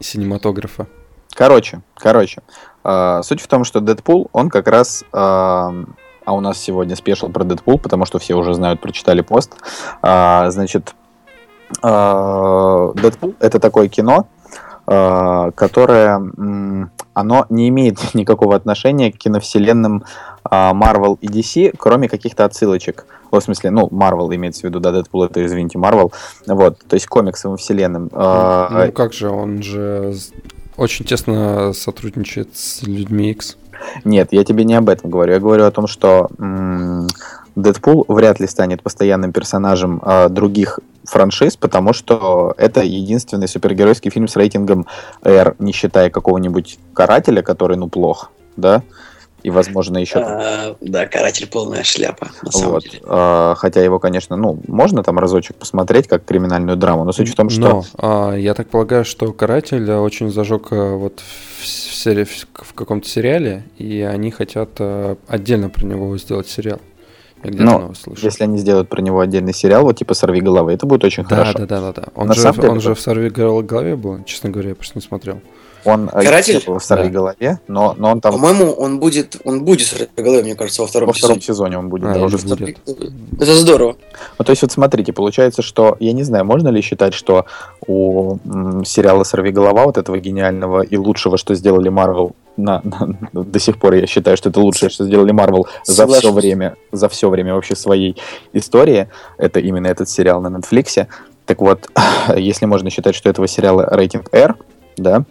[0.00, 0.86] синематографа.
[1.34, 2.42] Короче, короче,
[2.84, 5.04] э, суть в том, что Дэдпул, он как раз...
[5.12, 5.84] э,
[6.28, 9.54] а у нас сегодня спешл про Дэдпул, потому что все уже знают, прочитали пост.
[10.02, 10.94] А, значит,
[11.82, 14.37] э, Дэдпул— это такое кино, э,
[15.54, 16.16] которое...
[16.16, 20.04] м, оно не имеет никакого отношения к киновселенным
[20.44, 23.06] а, Marvel и DC, кроме каких-то отсылочек.
[23.30, 26.12] В смысле, ну, Marvel имеется в виду, да, Дэдпул это, извините, Marvel.
[26.46, 28.08] Вот, то есть комиксовым вселенным.
[28.12, 30.14] А, Ну как же, он же
[30.76, 33.58] очень тесно сотрудничает с людьми X.
[34.04, 35.34] Нет, я тебе не об этом говорю.
[35.34, 36.28] Я говорю о том, что
[37.56, 44.28] Дэдпул вряд ли станет постоянным персонажем а, других франшиз, потому что это единственный супергеройский фильм
[44.28, 44.86] с рейтингом
[45.22, 48.82] R, не считая какого-нибудь карателя, который, ну, плох, да.
[49.42, 50.18] и, возможно, еще...
[50.18, 52.82] А, да, каратель полная шляпа, на самом Вот.
[52.84, 53.00] деле.
[53.06, 57.34] А, Хотя его, конечно, ну, можно там разочек посмотреть, как криминальную драму, но суть в
[57.36, 57.60] том, что...
[57.60, 61.20] Но а, я так полагаю, что каратель а, очень зажег а, вот
[61.60, 66.16] в, с- в серии, в, в каком-то сериале, и они хотят а, отдельно про него
[66.18, 66.80] сделать сериал.
[67.44, 67.92] Я Ну.
[68.16, 71.36] Если они сделают про него отдельный сериал, вот типа «Сорви головы», это будет очень Да,
[71.36, 71.58] хорошо.
[71.60, 72.08] да, да, да, да.
[72.14, 72.94] Он, На же, он же да.
[72.94, 75.40] в сорви голове был, честно говоря, я просто не смотрел.
[75.84, 76.62] Он э, Каратель?
[76.66, 77.14] в «Сорви Да.
[77.14, 80.88] голове», но, но он там По-моему, он будет, он будет с головой, мне кажется, во
[80.88, 81.74] втором во втором сезоне.
[81.74, 82.06] сезоне он будет.
[82.08, 82.78] А, да, уже в- будет.
[83.40, 83.96] Это здорово.
[84.38, 87.46] Ну, то есть, вот смотрите, получается, что, я не знаю, можно ли считать, что
[87.86, 92.82] у м, сериала «Сорви голова», вот этого гениального и лучшего, что сделали Марвел, на,
[93.32, 96.74] на- до сих пор я считаю, что это лучшее, что сделали Марвел за все время,
[96.92, 98.16] за все время вообще своей
[98.52, 101.06] истории, это именно этот сериал на Netflix.
[101.46, 101.88] Так вот,
[102.36, 104.56] если можно считать, что этого сериала рейтинг R,
[104.96, 105.24] да,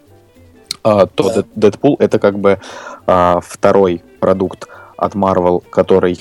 [1.15, 1.33] то Да.
[1.35, 2.59] Дэд- Дэдпул это как бы
[3.05, 6.19] а, второй продукт от Marvel, который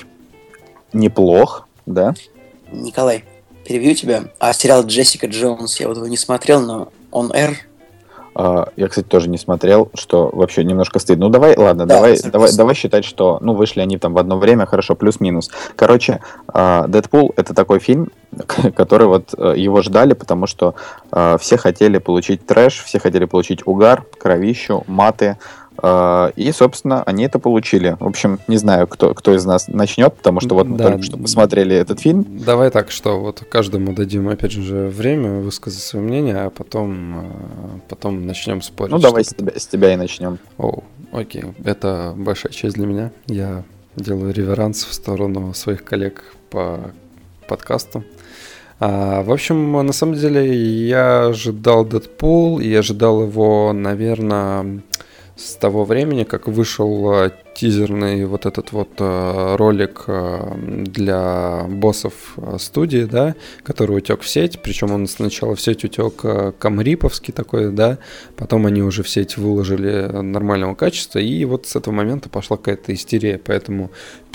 [0.93, 2.13] неплох, да,
[2.71, 3.23] Николай,
[3.65, 4.25] перебью тебя.
[4.39, 7.55] А сериал Джессика Джонс, я вот его не смотрел, но он R.
[8.39, 11.25] А, Я, кстати, тоже не смотрел, что вообще немножко стыдно.
[11.25, 14.37] Ну, давай, ладно, Да, давай, давай, давай считать, что, ну, вышли они там в одно
[14.37, 15.49] время, хорошо, плюс-минус.
[15.75, 18.11] Короче, а, Дэдпул— это такой фильм,
[18.75, 20.75] который вот э, его ждали, потому что
[21.11, 25.37] а, все хотели получить трэш, все хотели получить угар, кровищу, маты,
[25.83, 27.97] и, собственно, они это получили.
[27.99, 30.85] В общем, не знаю, кто, кто из нас начнет, потому что вот мы Да.
[30.89, 32.25] только что посмотрели этот фильм.
[32.45, 37.23] Давай так, что вот каждому дадим, опять же, время высказать свое мнение, а потом, э,
[37.89, 38.91] потом начнем спорить.
[38.91, 40.39] Ну, давай с тебя, с тебя и начнем.
[40.57, 41.43] О, окей.
[41.63, 43.11] Это большая честь для меня.
[43.27, 43.63] Я
[43.95, 46.91] делаю реверанс в сторону своих коллег по
[47.47, 48.03] подкасту.
[48.79, 50.53] А, в общем, на самом деле,
[50.87, 54.81] я ожидал Дэдпул, и ожидал его, наверное,
[55.37, 62.35] с того времени, как вышел э, тизерный вот этот вот э, ролик э, для боссов
[62.57, 66.23] студии, да, который утек в сеть, причем он сначала в сеть утек
[66.57, 67.99] камриповский такой, да,
[68.35, 72.93] потом они уже в сеть выложили нормального качества, и вот с этого момента пошла какая-то
[72.93, 73.37] истерия.
[73.37, 73.51] По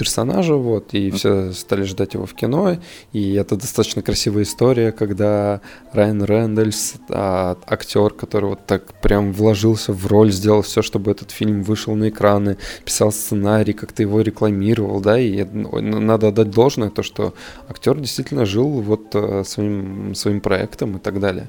[0.03, 2.77] этому персонажу, вот, и все стали ждать его в кино,
[3.13, 5.61] и это достаточно красивая история, когда
[5.93, 11.31] Райан Рэндальс, а, актер, который вот так прям вложился в роль, сделал все, чтобы этот
[11.31, 16.91] фильм вышел на экраны, писал сценарий, как-то его рекламировал, да, и ну, надо отдать должное,
[16.91, 17.35] то, что
[17.69, 21.49] актер действительно жил вот э, своим, своим проектом и так далее.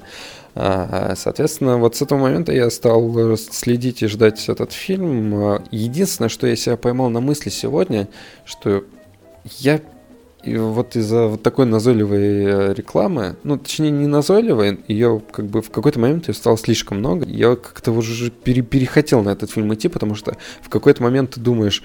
[0.54, 5.34] А, Соответственно, вот с этого момента я стал э, следить и ждать этот фильм.
[5.34, 8.08] А, Единственное, что я себя поймал на мысли сегодня,
[8.44, 8.84] что
[9.58, 9.80] я
[10.44, 15.62] и вот из-за вот такой назойливой э, рекламы, ну, точнее, не назойливой, ее как бы
[15.62, 17.26] в какой-то момент ее стало слишком много.
[17.26, 21.40] Я как-то уже пере- перехотел на этот фильм идти, потому что в какой-то момент ты
[21.40, 21.82] думаешь,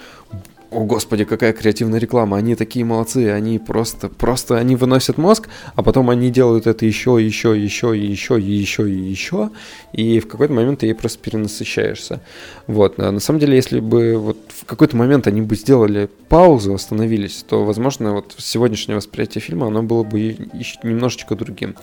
[0.71, 5.81] о господи, какая креативная реклама, они такие молодцы, они просто, просто, они выносят мозг, а
[5.81, 9.49] потом они делают это еще, еще, еще, и еще, и еще, и еще,
[9.93, 12.21] и в какой-то момент ты ей просто перенасыщаешься.
[12.67, 16.73] Вот, а на самом деле, если бы вот в какой-то момент они бы сделали паузу,
[16.73, 20.37] остановились, то, возможно, вот сегодняшнее восприятие фильма, оно было бы
[20.83, 21.75] немножечко другим.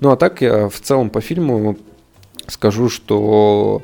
[0.00, 1.78] Ну, а так, я в целом по фильму
[2.46, 3.82] скажу, что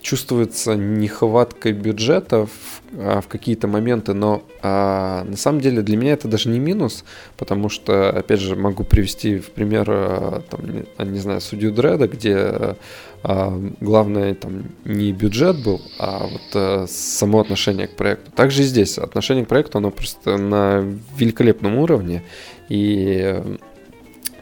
[0.00, 6.12] чувствуется нехватка бюджета в, а, в какие-то моменты, но а, на самом деле для меня
[6.12, 7.04] это даже не минус,
[7.36, 11.72] потому что, опять же, могу привести в пример, а, там, не, а, не знаю, судью
[11.72, 12.76] Дреда, где
[13.22, 18.30] а, главное там не бюджет был, а вот а, само отношение к проекту.
[18.30, 20.84] Также и здесь отношение к проекту, оно просто на
[21.16, 22.22] великолепном уровне,
[22.68, 23.42] и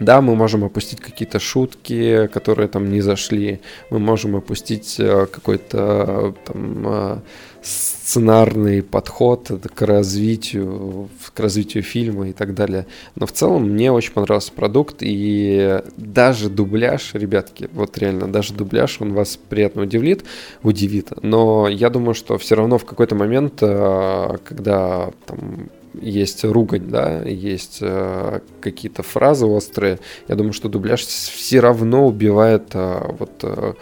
[0.01, 3.61] да, мы можем опустить какие-то шутки, которые там не зашли.
[3.91, 7.19] Мы можем опустить э, какой-то там э,
[7.63, 12.87] сценарный подход к развитию, к развитию фильма и так далее.
[13.15, 19.01] Но в целом мне очень понравился продукт, и даже дубляж, ребятки, вот реально, даже дубляж,
[19.01, 20.25] он вас приятно удивит,
[20.63, 21.13] удивит.
[21.23, 27.23] Но я думаю, что все равно в какой-то момент, э, когда там есть ругань, да,
[27.23, 29.99] есть э, какие-то фразы острые.
[30.29, 33.75] Я думаю, что дубляж все равно убивает э, вот э,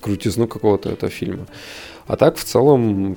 [0.00, 1.46] крутизну какого-то этого фильма.
[2.06, 3.16] А так в целом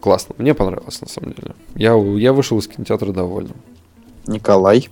[0.00, 0.34] классно.
[0.38, 1.54] Мне понравилось на самом деле.
[1.74, 3.56] Я, я вышел из кинотеатра довольным.
[4.26, 4.88] Николай.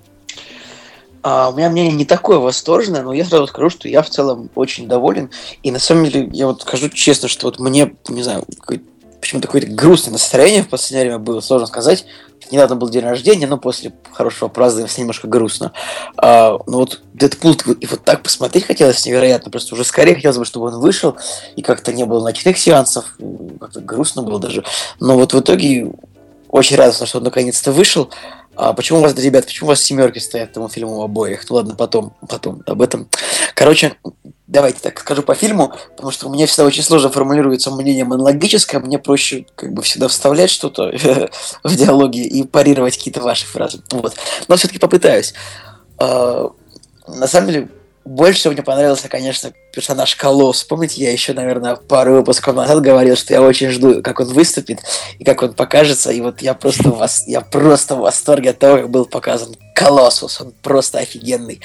[1.22, 4.48] А, у меня мнение не такое восторженное, но я сразу скажу, что я в целом
[4.54, 5.30] очень доволен.
[5.62, 8.44] И на самом деле, я вот скажу честно, что вот мне, не знаю,
[9.20, 12.06] почему-то какое-то грустное настроение в последнее время было, сложно сказать.
[12.50, 15.72] Недавно был день рождения, но после хорошего празднования все немножко грустно.
[16.16, 20.44] А, ну вот Дэдпул, и вот так посмотреть хотелось невероятно, просто уже скорее хотелось бы,
[20.44, 21.16] чтобы он вышел,
[21.56, 23.16] и как-то не было ночных сеансов,
[23.60, 24.64] как-то грустно было даже.
[25.00, 25.90] Но вот в итоге
[26.48, 28.10] очень радостно, что он наконец-то вышел.
[28.54, 31.44] А почему у вас, ребят, почему у вас семерки стоят этому фильму обоих?
[31.48, 33.08] Ну ладно, потом, потом об этом.
[33.54, 33.96] Короче,
[34.46, 38.80] давайте так скажу по фильму, потому что у меня всегда очень сложно формулируется мнение монологическое,
[38.80, 40.92] мне проще как бы всегда вставлять что-то
[41.64, 43.82] в диалоге и парировать какие-то ваши фразы.
[43.90, 44.14] Вот.
[44.48, 45.34] Но все-таки попытаюсь.
[45.98, 46.50] А,
[47.08, 47.68] на самом деле,
[48.04, 50.64] больше мне понравился, конечно, персонаж Колосс.
[50.64, 54.80] Помните, я еще, наверное, пару выпусков назад говорил, что я очень жду, как он выступит
[55.18, 56.10] и как он покажется.
[56.12, 60.40] И вот я просто, вас, я просто в восторге от того, как был показан Колоссус.
[60.40, 61.60] Он просто офигенный.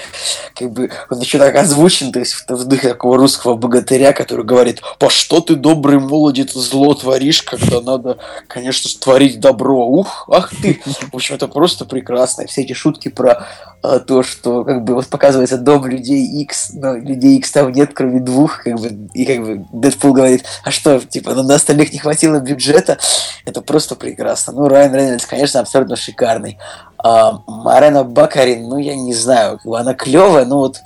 [0.53, 4.81] Как бы он еще так озвучен, то есть в, духе такого русского богатыря, который говорит,
[4.99, 9.87] по что ты, добрый молодец, зло творишь, когда надо, конечно, творить добро.
[9.87, 10.81] Ух, ах ты.
[11.13, 12.45] В общем, это просто прекрасно.
[12.47, 13.47] Все эти шутки про
[13.81, 17.93] а, то, что как бы вот показывается дом людей X, но людей X там нет,
[18.01, 21.99] кроме двух, как бы, и как бы Дэдпул говорит, а что, типа, на остальных не
[21.99, 22.97] хватило бюджета,
[23.45, 24.53] это просто прекрасно.
[24.53, 26.57] Ну, Райан Рейнольдс, конечно, абсолютно шикарный.
[26.97, 30.79] А Марена Бакарин, ну, я не знаю, как бы она клевая, но вот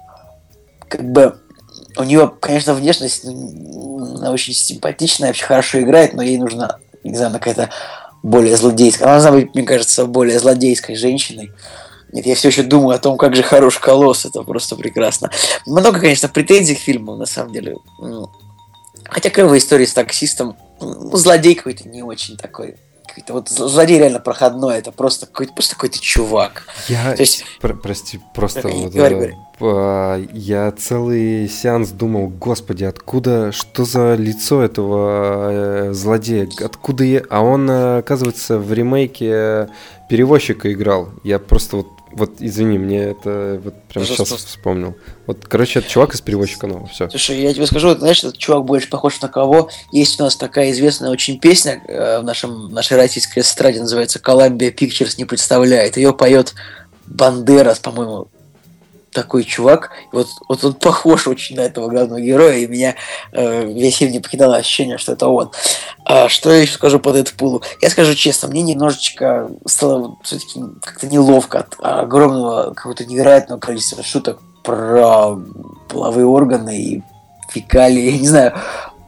[0.89, 1.39] как бы
[1.97, 7.15] у нее, конечно, внешность ну, она очень симпатичная, вообще хорошо играет, но ей нужна, не
[7.15, 7.69] знаю, какая-то
[8.23, 9.07] более злодейская.
[9.07, 11.53] Она должна быть, мне кажется, более злодейской женщиной.
[12.15, 15.29] Нет, я все еще думаю о том, как же хорош колосс, это просто прекрасно.
[15.65, 17.75] Много, конечно, претензий к фильму, на самом деле.
[19.03, 24.19] Хотя клевая история с таксистом, ну, злодей какой-то не очень такой какой-то вот злодей реально
[24.19, 26.63] проходной, это просто какой-то просто какой-то чувак.
[26.87, 27.45] Я, То есть...
[27.61, 29.35] Про- прости, просто говори, вот, говори, говори.
[29.59, 37.23] э, я целый сеанс думал, господи, откуда, что за лицо этого э, злодея, откуда я,
[37.29, 39.69] а он э, оказывается в ремейке
[40.09, 41.09] перевозчика играл.
[41.23, 44.95] Я просто вот вот извини, мне это вот прям сейчас вспомнил.
[45.27, 47.09] Вот, короче, это чувак из перевозчика нового, все.
[47.09, 49.69] Слушай, я тебе скажу, знаешь, этот чувак больше похож на кого?
[49.91, 54.73] Есть у нас такая известная очень песня э, в нашем, нашей российской эстраде, называется «Columbia
[54.73, 55.97] Pictures не представляет».
[55.97, 56.53] Ее поет
[57.05, 58.29] Бандерас, по-моему,
[59.15, 59.91] такой чувак.
[60.11, 62.95] вот, вот он похож очень на этого главного героя, и меня
[63.31, 65.51] э, весь фильм не покидало ощущение, что это он.
[66.03, 67.63] А что я еще скажу по Дэдпулу?
[67.81, 74.39] Я скажу честно, мне немножечко стало все-таки как-то неловко от огромного, какого-то невероятного количества шуток
[74.61, 75.39] про
[75.87, 77.01] половые органы и
[77.49, 78.11] фекалии.
[78.11, 78.53] Я не знаю,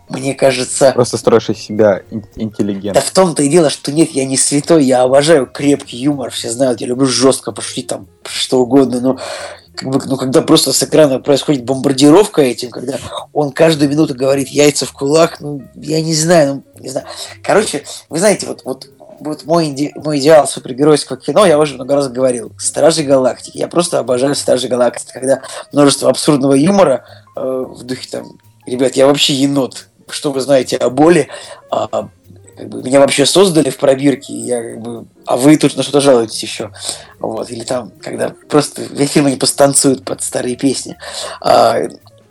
[0.09, 0.93] мне кажется...
[0.93, 2.01] Просто строишь из себя
[2.35, 2.95] интеллигент.
[2.95, 6.49] Да в том-то и дело, что нет, я не святой, я обожаю крепкий юмор, все
[6.49, 9.19] знают, я люблю жестко пошутить там что угодно, но
[9.81, 12.97] ну, когда просто с экрана происходит бомбардировка этим, когда
[13.33, 17.05] он каждую минуту говорит яйца в кулак, ну, я не знаю, ну, не знаю.
[17.43, 18.87] Короче, вы знаете, вот, вот,
[19.19, 23.57] вот мой, иде, мой идеал супергеройского кино, я уже много раз говорил, Стражи Галактики.
[23.57, 29.07] Я просто обожаю Стражи Галактики, когда множество абсурдного юмора э, в духе там, ребят, я
[29.07, 31.27] вообще енот, что вы знаете о боли,
[31.69, 32.09] а,
[32.57, 36.01] как бы, меня вообще создали в пробирке, я как бы, а вы тут на что-то
[36.01, 36.71] жалуетесь еще.
[37.19, 40.97] Вот, или там, когда просто весь фильм они постанцуют под старые песни.
[41.39, 41.77] А,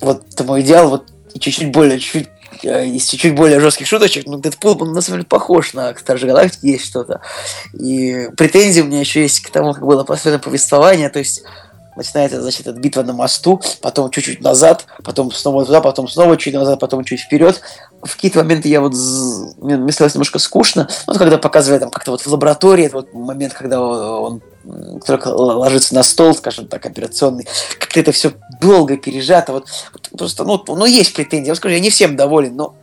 [0.01, 1.05] вот это мой идеал, вот
[1.39, 2.29] чуть-чуть более, чуть
[2.65, 6.29] э, из чуть-чуть более жестких шуточек, ну, Дэдпул, он на самом деле похож на Старшей
[6.29, 7.21] Галактики, есть что-то.
[7.73, 11.45] И претензии у меня еще есть к тому, как было построено повествование, то есть
[11.97, 16.55] начинается, значит, эта битва на мосту, потом чуть-чуть назад, потом снова туда, потом снова чуть
[16.55, 17.61] назад, потом чуть вперед.
[18.03, 18.93] В какие-то моменты я вот
[19.59, 20.89] мне, стало немножко скучно.
[21.07, 24.43] Вот когда показывает там как-то вот в лаборатории, это вот момент, когда он
[25.07, 27.47] только ложится на стол, скажем так, операционный,
[27.79, 29.53] как-то это все долго пережато.
[29.53, 31.49] Вот, вот просто, ну, ну, есть претензии.
[31.49, 32.75] Я скажу, я не всем доволен, но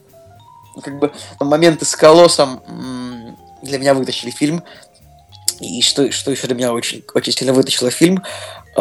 [0.81, 2.61] как бы моменты с колоссом
[3.61, 4.63] для меня вытащили фильм.
[5.59, 8.23] И что, что еще для меня очень, очень сильно вытащило фильм,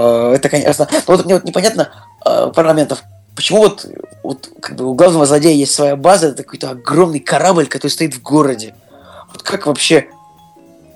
[0.01, 0.89] это, конечно...
[0.91, 1.91] Но вот мне вот непонятно
[2.25, 3.03] э, пара моментов.
[3.35, 3.87] Почему вот,
[4.23, 8.15] вот как бы у главного злодея есть своя база, это какой-то огромный корабль, который стоит
[8.15, 8.75] в городе.
[9.33, 10.07] Вот как вообще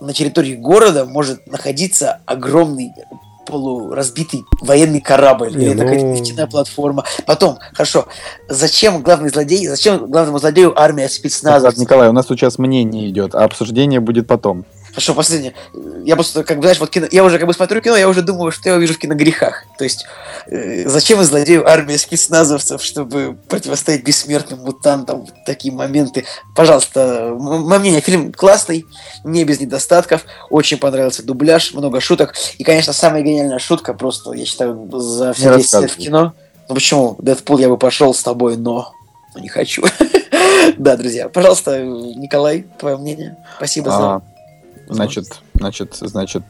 [0.01, 2.93] на территории города может находиться огромный
[3.47, 5.83] полуразбитый военный корабль, не, или ну...
[5.83, 7.05] какая-то нефтяная платформа.
[7.27, 8.07] Потом, хорошо,
[8.49, 11.73] зачем главный злодей, зачем главному злодею армия спецназа?
[11.77, 14.67] Николай, у нас сейчас мнение идет, а обсуждение будет потом.
[14.97, 15.53] Хорошо, последнее.
[16.07, 18.23] Я просто, как бы, знаешь, вот кино, я уже как бы смотрю кино, я уже
[18.23, 19.65] думаю, что я увижу в киногрехах.
[19.77, 20.07] То есть,
[20.47, 26.25] э, зачем злодею армия спецназовцев, чтобы противостоять бессмертным мутантам такие моменты?
[26.55, 28.87] Пожалуйста, мое мнение, фильм классный,
[29.23, 32.35] не без недостатков, очень понравился дубляж, много шуток.
[32.57, 36.33] И, конечно, самая гениальная шутка, просто, я считаю, за все 10 лет в кино.
[36.71, 37.17] Ну почему?
[37.19, 38.95] Дэдпул я бы пошел с тобой, но
[39.35, 39.85] но не хочу.
[40.79, 41.29] Да, друзья.
[41.29, 43.37] Пожалуйста, Николай, твое мнение.
[43.57, 44.23] Спасибо за...
[44.89, 46.45] А, Значит, значит, значит,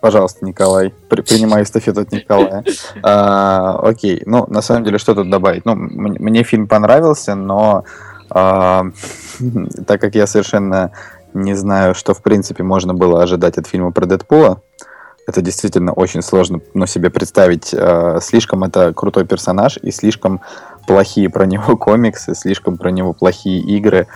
[0.00, 2.64] пожалуйста, Николай, при- принимай эстафету от Николая.
[3.02, 5.64] А, окей, ну, на самом деле, что тут добавить?
[5.64, 7.84] Ну, мне фильм понравился, но
[8.30, 8.86] а,
[9.86, 10.92] так как я совершенно
[11.34, 14.62] не знаю, что, в принципе, можно было ожидать от фильма про Дэдпула,
[15.26, 17.74] это действительно очень сложно ну, себе представить.
[17.74, 20.40] А, слишком это крутой персонаж и слишком
[20.86, 24.06] плохие про него комиксы, слишком про него плохие игры.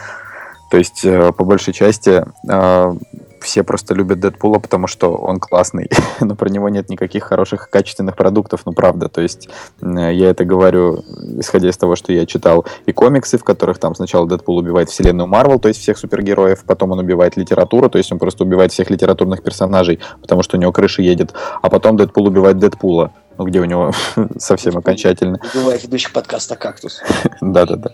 [0.70, 2.94] То есть, э, по большей части, э,
[3.40, 8.16] все просто любят Дэдпула, потому что он классный, но про него нет никаких хороших качественных
[8.16, 9.08] продуктов, ну правда.
[9.08, 9.48] То есть
[9.80, 11.04] я это говорю,
[11.38, 15.26] исходя из того, что я читал и комиксы, в которых там сначала Дэдпул убивает вселенную
[15.26, 18.90] Марвел, то есть всех супергероев, потом он убивает литературу, то есть он просто убивает всех
[18.90, 23.60] литературных персонажей, потому что у него крыша едет, а потом Дэдпул убивает Дэдпула, ну где
[23.60, 23.92] у него
[24.38, 25.40] совсем окончательно.
[25.54, 27.02] Бывает ведущий подкаста «Кактус».
[27.40, 27.92] Да-да-да.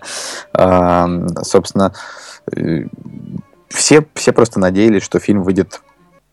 [1.43, 1.93] Собственно,
[2.55, 2.87] э,
[3.69, 5.81] все, все просто надеялись, что фильм выйдет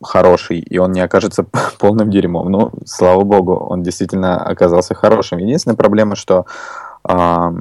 [0.02, 1.46] хороший, и он не окажется
[1.80, 2.52] полным дерьмом.
[2.52, 5.40] Ну, слава богу, он действительно оказался хорошим.
[5.40, 6.46] Единственная проблема, что
[7.04, 7.54] а,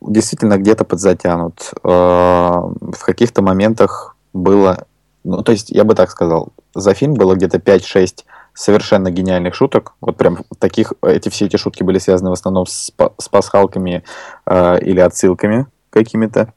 [0.00, 1.72] действительно где-то подзатянут.
[1.82, 4.86] А, в каких-то моментах было...
[5.24, 9.94] Ну, то есть, я бы так сказал, за фильм было где-то 5-6 совершенно гениальных шуток.
[10.00, 14.04] Вот прям таких, эти все эти шутки были связаны в основном с, с пасхалками
[14.46, 16.52] э, или отсылками какими-то.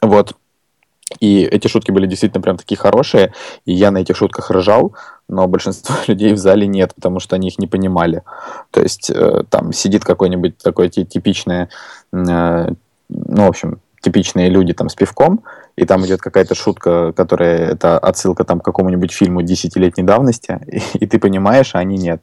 [0.00, 0.36] Вот.
[1.18, 3.32] И эти шутки были действительно прям такие хорошие,
[3.64, 4.94] и я на этих шутках ржал,
[5.28, 8.22] но большинство людей в зале нет, потому что они их не понимали.
[8.70, 11.68] То есть э, там сидит какой-нибудь такой ти- типичное,
[12.12, 12.68] э,
[13.08, 15.42] ну, в общем, типичные люди там с пивком,
[15.76, 20.80] и там идет какая-то шутка, которая это отсылка там к какому-нибудь фильму десятилетней давности, и,
[21.04, 22.22] и ты понимаешь, а они нет.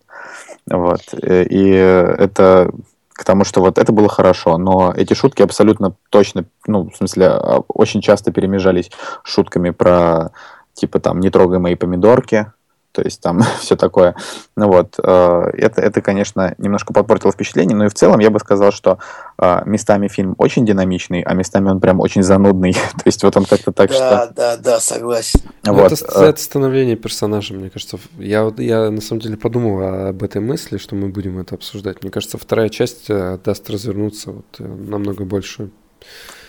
[0.69, 1.01] Вот.
[1.21, 2.71] Э, И это
[3.17, 7.27] к тому, что вот это было хорошо, но эти шутки абсолютно точно, ну, в смысле,
[7.27, 8.91] а, очень часто перемежались
[9.23, 10.31] шутками про,
[10.73, 12.51] типа, там, не трогай мои помидорки,
[12.97, 14.15] то есть там все такое.
[14.55, 18.39] Ну вот, э, это, это, конечно, немножко подпортило впечатление, но и в целом я бы
[18.39, 18.97] сказал, что
[19.37, 22.73] э, местами фильм очень динамичный, а местами он прям очень занудный.
[22.95, 23.99] То есть вот он как-то так что...
[23.99, 25.41] Да, да, да, согласен.
[25.63, 27.99] Ну, Вот, это, э, это становление персонажа, мне кажется.
[28.17, 32.01] Я, я на самом деле подумал об этой мысли, что мы будем это обсуждать.
[32.01, 35.69] Мне кажется, вторая часть э, даст развернуться вот, э, намного больше.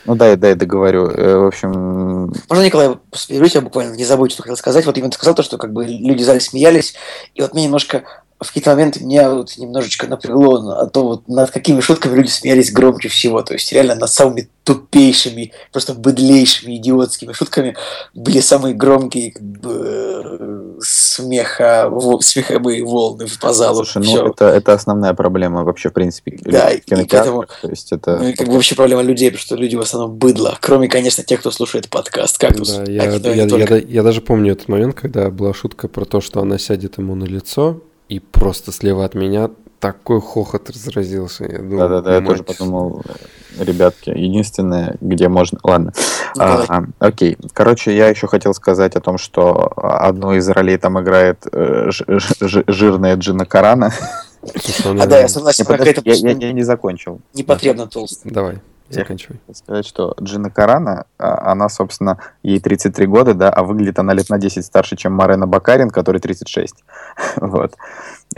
[0.09, 1.11] Ну да, да, я договорю.
[1.11, 2.96] Э, В общем, Можно, Николай,
[3.28, 4.86] перебью тебя буквально, не забудь, что хотел сказать.
[4.86, 6.94] Вот именно сказал то, что как бы люди в зале смеялись,
[7.34, 8.04] и вот мне немножко
[8.40, 12.72] в какие-то моменты меня вот немножечко напрягло на то, вот над какими шутками люди смеялись
[12.72, 13.42] громче всего.
[13.42, 17.76] То есть реально над самыми тупейшими, просто быдлейшими, идиотскими шутками
[18.14, 23.84] были самые громкие как бы, смеха, смеховые волны по залу.
[23.84, 24.22] слушай, Всё.
[24.24, 27.10] ну это, это основная проблема вообще, в принципе, Да, в кинотеатрах.
[27.10, 28.18] поэтому- То есть это...
[28.20, 30.56] Ну и как бы вообще проблема людей, потому что люди в основном быдло.
[30.60, 32.38] Кроме, конечно, тех, кто слушает подкаст.
[32.38, 33.76] Как Да, я, А я- не только.
[33.76, 37.14] я- я даже помню этот момент, когда была шутка про то, что она сядет ему
[37.14, 39.50] на лицо, и просто слева от меня
[39.80, 41.44] такой хохот разразился.
[41.44, 43.02] Я думал, Да-да-да, я тоже подумал,
[43.58, 45.58] э, ребятки, единственное, где можно...
[45.62, 45.92] Ладно.
[46.36, 46.66] Ну, давай.
[46.68, 47.36] А, окей.
[47.52, 52.04] Короче, я еще хотел сказать о том, что одну из ролей там играет э, ж-
[52.08, 53.92] ж- ж- жирная Джина Карана.
[54.54, 57.20] Слушай, А да, я согласен, какая-то я, я- я не закончил.
[57.34, 58.32] непотребно толстая.
[58.32, 58.58] Давай,
[58.88, 59.38] Я заканчивай.
[59.40, 64.14] Хотел сказать, что Джина Карана, а, она, собственно, ей 33 года, да, а выглядит она
[64.14, 66.74] лет на 10 старше, чем Марена Бакарин, который 36.
[67.36, 67.74] Вот.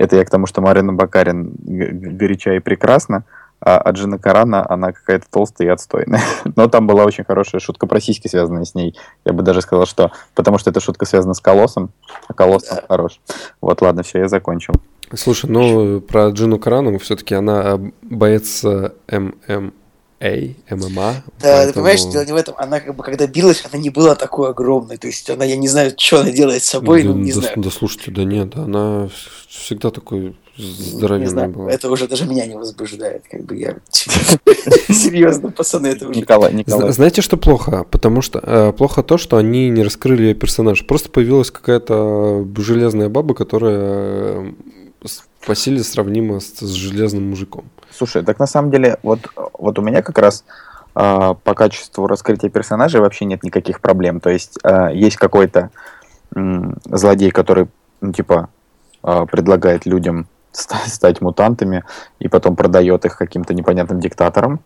[0.00, 3.24] Это я к тому, что Марена Бакарин горяча и прекрасна,
[3.60, 6.22] а, а Джина Карана, она какая-то толстая и отстойная.
[6.56, 8.96] Но там была очень хорошая шутка про сиськи, связанная с ней.
[9.26, 11.90] Я бы даже сказал, что потому что эта шутка связана с колоссом,
[12.28, 13.20] а колосс там хорош.
[13.60, 14.72] Вот, ладно, все, я закончил.
[15.12, 19.72] Слушай, ну про Джину Карану все-таки она э, боец ММА,
[20.20, 21.24] ММА.
[21.40, 22.54] Да, ты понимаешь, поэтому- дело не в этом.
[22.58, 24.98] Она как бы, когда билась, она не была такой огромной.
[24.98, 27.40] То есть она, я не знаю, что она делает с собой, ну, да, не да,
[27.40, 27.54] знаю.
[27.56, 29.08] да слушайте, да нет, да, она
[29.48, 31.70] всегда такой Не здоровенная знаю, была.
[31.70, 33.76] это уже даже меня не возбуждает, как бы я...
[34.88, 36.20] Серьезно, пацаны, это уже...
[36.20, 36.92] Николай, Николай.
[36.92, 37.84] Знаете, что плохо?
[37.90, 40.86] Потому что э, плохо то, что они не раскрыли ее персонаж.
[40.86, 44.52] Просто появилась какая-то железная баба, которая э,
[45.46, 47.64] по силе сравнима с, с железным мужиком.
[47.90, 49.20] Слушай, так на самом деле, вот,
[49.52, 50.44] вот у меня как раз
[50.94, 54.20] а, по качеству раскрытия персонажей вообще нет никаких проблем.
[54.20, 55.70] То есть а, есть какой-то
[56.34, 57.68] м, злодей, который,
[58.00, 58.48] ну, типа,
[59.02, 61.84] а, предлагает людям ста- стать мутантами
[62.18, 64.60] и потом продает их каким-то непонятным диктаторам.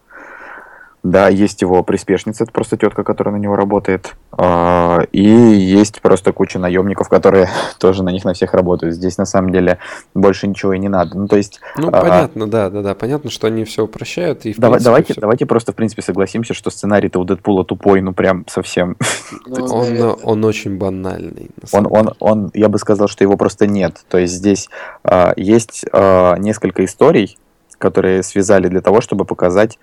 [1.05, 4.15] Да, есть его приспешница, это просто тетка, которая на него работает.
[4.33, 8.95] А, И есть просто куча наемников, которые тоже на них на всех работают.
[8.95, 9.79] Здесь на самом деле
[10.15, 11.19] больше ничего и не надо.
[11.19, 11.61] Ну, то есть...
[11.77, 12.95] Ну, а, понятно, да, да, да.
[12.95, 14.47] Понятно, что они все упрощают.
[14.47, 17.67] И, в Давай, принципе, давайте, всё- давайте просто, в принципе, согласимся, что сценарий-то у Дэдпула
[17.67, 18.97] тупой, ну прям совсем.
[19.47, 21.51] Ну, Он, он очень банальный.
[21.73, 24.03] на Он, он, он, я бы сказал, что его просто нет.
[24.09, 24.71] То есть здесь
[25.03, 27.37] а, есть а, несколько историй,
[27.79, 29.79] которые связали для того, чтобы показать,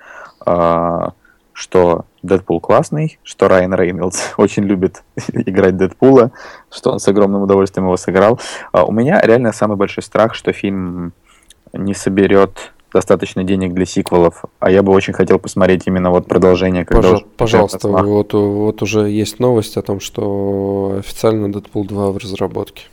[0.45, 1.13] а,
[1.53, 6.31] что Дэдпул классный, что Райан Рейнольдс очень любит играть Дэдпула,
[6.71, 8.39] что он с огромным удовольствием его сыграл.
[8.71, 11.13] А у меня реально самый большой страх, что фильм
[11.73, 16.85] не соберет достаточно денег для сиквелов, а я бы очень хотел посмотреть именно вот продолжение,
[16.85, 22.11] когда Пожа- уже пожалуйста, вот, вот уже есть новость о том, что официально Дэдпул 2
[22.11, 22.83] в разработке.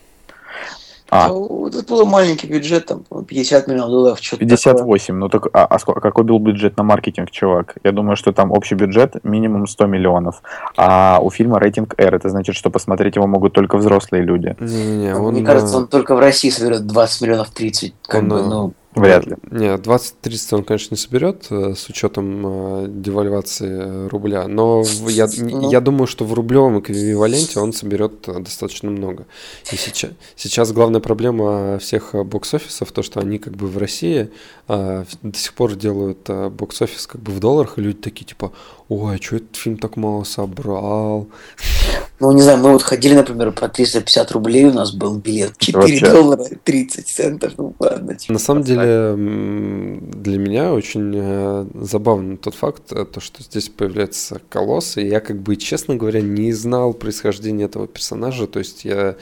[1.11, 5.49] А, Ну, Тут был маленький бюджет, там, по-моему, 50 миллионов долларов, что-то 58, ну так,
[5.53, 7.77] а, а сколько- какой был бюджет на маркетинг, чувак?
[7.85, 10.43] Я думаю, что там общий бюджет минимум 100 миллионов.
[10.77, 14.57] А у фильма рейтинг R, это значит, что посмотреть его могут только взрослые люди.
[14.61, 15.27] Не-не-не, такое.
[15.29, 15.35] он...
[15.35, 17.95] Мне кажется, э, он только в России соберет 20 миллионов 30.
[18.07, 19.37] Как Он, бы, э, ну, Вряд ли.
[19.51, 25.29] Не, 20-30 он, конечно, не соберет э, с учетом э, девальвации э, рубля, но я,
[25.39, 25.71] Ну.
[25.71, 29.27] я думаю, что в рублевом эквиваленте он соберет э, достаточно много.
[29.73, 34.31] И сейчас, сейчас главная проблема всех э, бокс-офисов, то, что они как бы в России
[34.69, 38.53] э, до сих пор делают э, бокс-офис как бы в долларах, и люди такие типа,
[38.89, 41.29] ой, а что этот фильм так мало собрал?
[42.21, 45.57] ну, не знаю, мы вот ходили, например, по 350 рублей у нас был билет.
[45.59, 46.11] 4 вообще.
[46.11, 47.53] доллара 30 центов.
[47.57, 48.15] Ну, ладно.
[48.17, 48.33] типа.
[48.33, 54.41] На самом деле, для меня очень э, забавный тот факт, э, то, что здесь появляется
[54.49, 59.17] колосс, и я, как бы, честно говоря, не знал происхождения этого персонажа, то есть я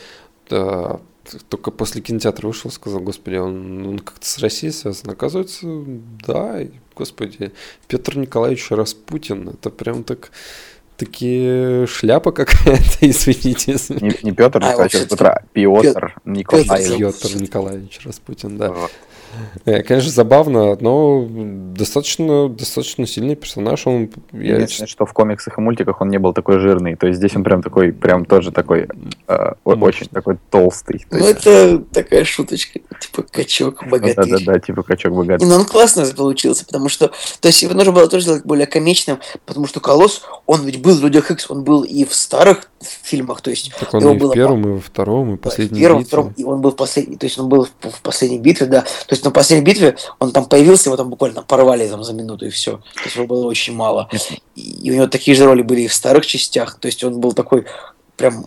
[0.51, 0.97] э,
[1.49, 5.11] только после кинотеатра вышел, сказал, господи, он, он как-то с Россией связан.
[5.11, 5.67] Оказывается,
[6.27, 6.61] да,
[6.97, 7.53] господи,
[7.87, 10.31] Петр Николаевич Распутин, это прям так
[10.97, 13.77] таки шляпа какая-то, извините.
[14.01, 15.17] Не, не Петр, А, а, вообще, Петр,
[15.83, 17.21] Петр Николаевич.
[17.21, 18.73] Петр Николаевич Распутин, да.
[18.73, 18.91] Вот.
[19.65, 21.27] Э, Конечно, забавно, но
[21.77, 23.87] достаточно, достаточно сильный персонаж.
[23.87, 26.97] Он, я- Единственное, что в комиксах и мультиках он не был такой жирный.
[26.97, 28.89] То есть здесь он прям такой, прям тоже такой,
[29.29, 31.01] э, очень такой толстый.
[31.11, 34.15] То Ну, есть, это такая шуточка, типа качок, ну, богатырь.
[34.17, 35.43] да-да-да, типа качок богатый.
[35.43, 37.09] И, ну, он классно получился, потому что,
[37.41, 40.97] то есть его нужно было тоже сделать более комичным, потому что Колосс, он ведь был
[40.97, 44.17] в Людях Икс, он был и в старых фильмах, то есть так он его и
[44.17, 46.71] в было первом, и во втором, и в последнем в первом, втором, и он был
[46.71, 48.83] в последней, то есть он был в, в последней битве, да.
[48.83, 52.47] То есть на последней битве он там появился, его там буквально порвали там за минуту
[52.47, 52.79] и все.
[52.95, 54.09] То есть его было очень мало.
[54.55, 56.79] И, и у него такие же роли были и в старых частях.
[56.79, 57.67] То есть он был такой
[58.17, 58.47] прям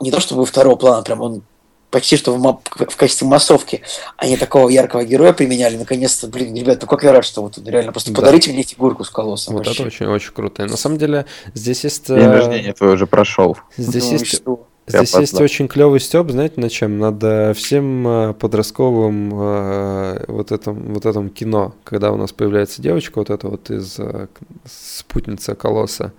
[0.00, 1.42] не то чтобы второго плана, прям он
[1.90, 3.82] почти что в, ма- в качестве массовки,
[4.18, 5.76] они такого яркого героя применяли.
[5.76, 8.20] Наконец-то, блин, ребят, ну как я рад, что вот реально просто Да.
[8.20, 9.54] подарите мне фигурку с колоссом.
[9.54, 9.84] Вот вообще.
[9.84, 10.64] это очень, очень круто.
[10.64, 11.24] И на самом деле
[11.54, 12.08] здесь есть...
[12.08, 13.56] День э, рождения твой уже прошел.
[13.78, 14.65] Здесь Ну, есть что?
[14.86, 15.42] Здесь есть опоздал.
[15.42, 16.98] очень клевый степ, знаете, на чем?
[16.98, 22.80] Над э, всем э, подростковым э, вот этом, вот этом кино, когда у нас появляется
[22.80, 24.28] девочка вот эта вот из э,
[24.64, 26.12] спутница Колосса,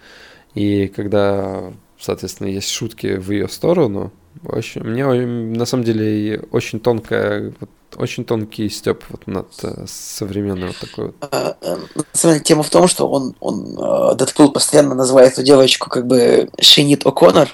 [0.53, 4.11] и когда, соответственно, есть шутки в ее сторону,
[4.43, 10.67] очень, мне на самом деле очень тонкая, вот, очень тонкий степ вот над э, современной
[10.67, 11.15] вот такой вот.
[11.21, 11.55] А,
[11.95, 16.05] На самом деле, тема в том, что он, он Дэдпул постоянно называет эту девочку как
[16.05, 17.47] бы Шинит О'Коннор.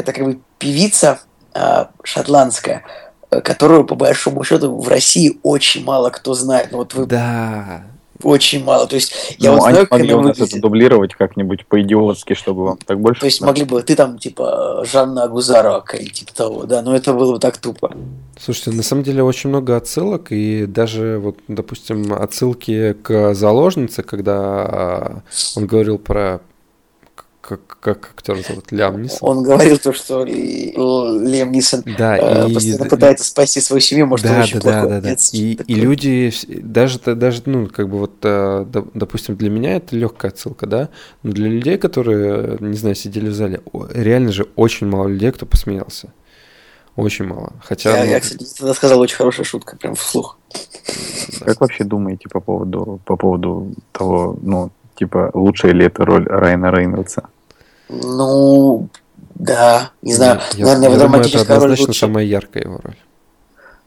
[0.00, 1.20] Это как бы певица
[1.54, 2.84] э, шотландская,
[3.30, 6.68] которую, по большому счету, в России очень мало кто знает.
[6.72, 7.84] Ну, вот вы Да,
[8.22, 8.86] очень мало.
[8.86, 10.62] То есть, я Ну, вот они знаю, как могли она у нас это выглядит.
[10.62, 13.20] дублировать как-нибудь по-идиотски, чтобы вам так больше...
[13.20, 17.12] То есть могли бы, ты там, типа, Жанна Агузарова, какая-нибудь, типа того, да, но это
[17.12, 17.92] было бы так тупо.
[18.38, 24.34] Слушайте, на самом деле очень много отсылок, и даже вот, допустим, отсылки к заложнице, когда
[24.36, 25.22] а,
[25.56, 26.40] он говорил про
[27.40, 29.18] как, как актер зовут Лям Нисон.
[29.22, 34.26] Он говорил то, что Лиам Нисон Да, э, и постоянно пытается спасти свою семью, может,
[34.26, 35.08] он да, очень да, да, плохой да, да.
[35.08, 39.76] отец, И, и люди, даже, даже, ну, как бы вот, э, доп- допустим, для меня
[39.76, 40.90] это легкая отсылка, да,
[41.22, 43.60] но для людей, которые, не знаю, сидели в зале,
[43.90, 46.12] реально же очень мало людей, кто посмеялся.
[46.96, 47.52] Очень мало.
[47.64, 50.36] Хотя, Я, ну, я, кстати, тогда сказал очень хорошая шутка, прям вслух.
[51.40, 54.70] Как вообще думаете по поводу, по поводу того, ну,
[55.00, 57.24] типа, лучшая ли это роль Райана Рейнольдса?
[57.88, 58.88] Ну,
[59.34, 61.98] да, не знаю, я, наверное, я вот думаю, это однозначно лучше.
[61.98, 62.96] самая яркая его роль.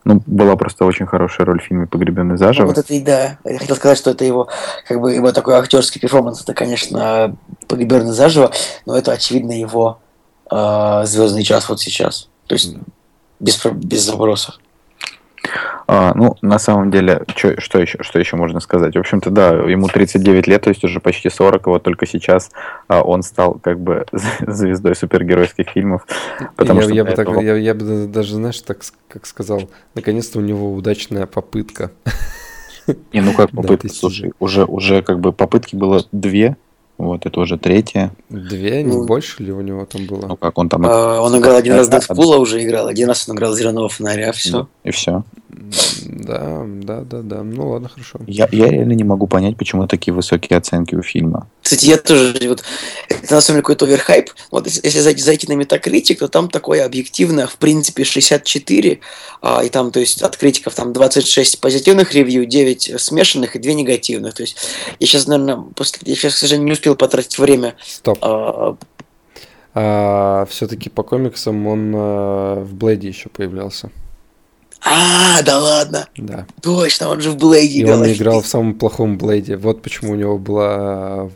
[0.05, 2.66] Ну, была просто очень хорошая роль в фильме «Погребенный Ну, заживо».
[2.66, 3.38] вот это и да.
[3.45, 4.49] Я хотел сказать, что это его,
[4.88, 7.38] как бы, его такой актерский перформанс, это, конечно,
[7.68, 8.51] погиберный заживо,
[8.86, 9.99] но это, очевидно, его
[10.49, 12.28] звездный час вот сейчас.
[12.47, 12.76] То есть,
[13.39, 14.59] без, про- без вопросов.
[15.87, 18.95] А, ну, на самом деле, чё- что, еще, что еще можно сказать?
[18.95, 22.51] В общем-то, да, ему 39 лет, то есть уже почти 40, и вот только сейчас
[22.87, 24.05] а, он стал как бы
[24.47, 26.05] звездой супергеройских фильмов.
[26.55, 28.79] Потому я, что я бы так, этого- я, я бы даже, знаешь, так
[29.09, 31.91] как сказал, наконец-то у него удачная попытка.
[33.11, 36.55] Не, ну как Да, попытка, ты слушай, уже, уже как бы попытки было две,
[36.97, 38.11] вот это уже третья.
[38.29, 39.05] Две, не Ну.
[39.05, 40.35] больше ли у него там Ну было?
[40.35, 40.85] как он там...
[40.85, 44.67] А, Он играл один раз Дэдпула уже играл, один раз он играл Зеленого фонаря, все.
[44.83, 45.23] И все.
[46.24, 47.43] Да, да, да, да.
[47.43, 48.19] Ну ладно, хорошо.
[48.28, 51.47] Я, я реально не могу понять, почему такие высокие оценки у фильма.
[51.61, 52.63] Кстати, я тоже, вот,
[53.09, 54.32] это на самом деле какой-то оверхайп.
[54.51, 58.99] Вот если, зайти, зайти на Metacritic, то там такое объективно, в принципе, 64,
[59.41, 63.74] а, и там, то есть, от критиков там 26 позитивных ревью, 9 смешанных и 2
[63.74, 64.34] негативных.
[64.34, 64.57] То есть,
[64.99, 67.76] я сейчас, наверное, после, я сейчас, к сожалению, не успел потратить время.
[67.86, 68.17] Стоп.
[68.21, 68.78] а,
[69.76, 73.89] А, все-таки по комиксам он а, в Блейде еще появлялся.
[74.86, 76.45] А, да ладно, Да.
[76.61, 78.01] точно, он же в Блейде играл.
[78.01, 79.55] он играл в самом плохом Блейде.
[79.57, 81.29] Вот почему у него была,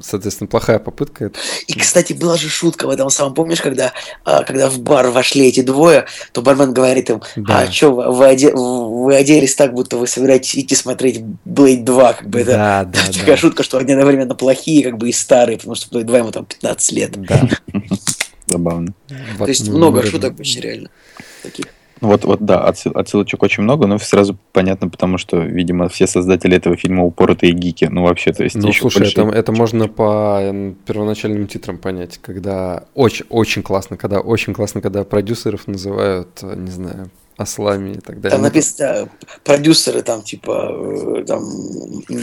[0.00, 1.32] соответственно, плохая попытка.
[1.66, 3.92] И, кстати, была же шутка в этом самом, помнишь, когда,
[4.24, 7.60] а, когда в бар вошли эти двое, то бармен говорит им, Да.
[7.60, 12.12] а что, вы, вы оде- вы оделись так, будто вы собираетесь идти смотреть Блейд 2,
[12.14, 13.36] как бы это Да, да, такая да.
[13.36, 16.44] шутка, что они одновременно плохие, как бы и старые, потому что Blade 2 ему там
[16.46, 17.10] 15 лет.
[17.26, 17.48] Да.
[18.46, 18.94] Забавно.
[19.38, 20.90] То есть много шуток очень реально.
[21.42, 21.66] Таких.
[22.02, 26.56] Вот, вот, да, отсыл- отсылочек очень много, но сразу понятно, потому что, видимо, все создатели
[26.56, 27.84] этого фильма упоротые гики.
[27.90, 30.40] Ну, вообще, то есть Ну, еще слушай, больше- это, это можно по
[30.84, 36.70] первоначальным титрам понять, когда очень, очень классно, когда очень классно, когда продюсеров называют, э, не
[36.70, 38.30] знаю, ослами и так далее.
[38.32, 39.08] Там Ну, написано, да,
[39.44, 40.68] продюсеры там, типа,
[41.18, 41.44] э, там,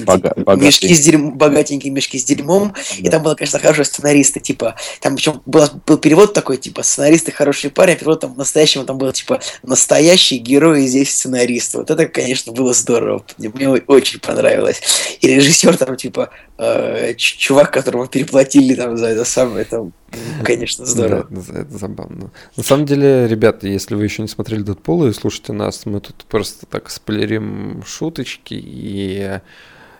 [0.05, 3.12] Бога- мешки с дерьмом, богатенькие мешки с дерьмом, и Да.
[3.12, 7.70] там было, конечно, хорошие сценаристы, типа, там причем был, был перевод такой, типа, сценаристы хороший
[7.70, 11.76] парень, а перевод там настоящему там было, типа, настоящий герой и здесь сценарист.
[11.76, 13.26] Вот это, конечно, было здорово.
[13.38, 14.82] Мне, мне очень понравилось.
[15.22, 19.93] И режиссер там, типа, э, чувак, которого переплатили там за это самое, там,
[20.43, 21.28] конечно, здорово.
[21.30, 22.32] Да, это, забавно.
[22.55, 26.16] На самом деле, ребята, если вы еще не смотрели Дэдпула и слушайте нас, мы тут
[26.26, 29.39] просто так спойлерим шуточки и,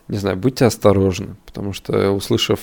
[0.08, 2.60] не знаю, будьте осторожны, потому что, услышав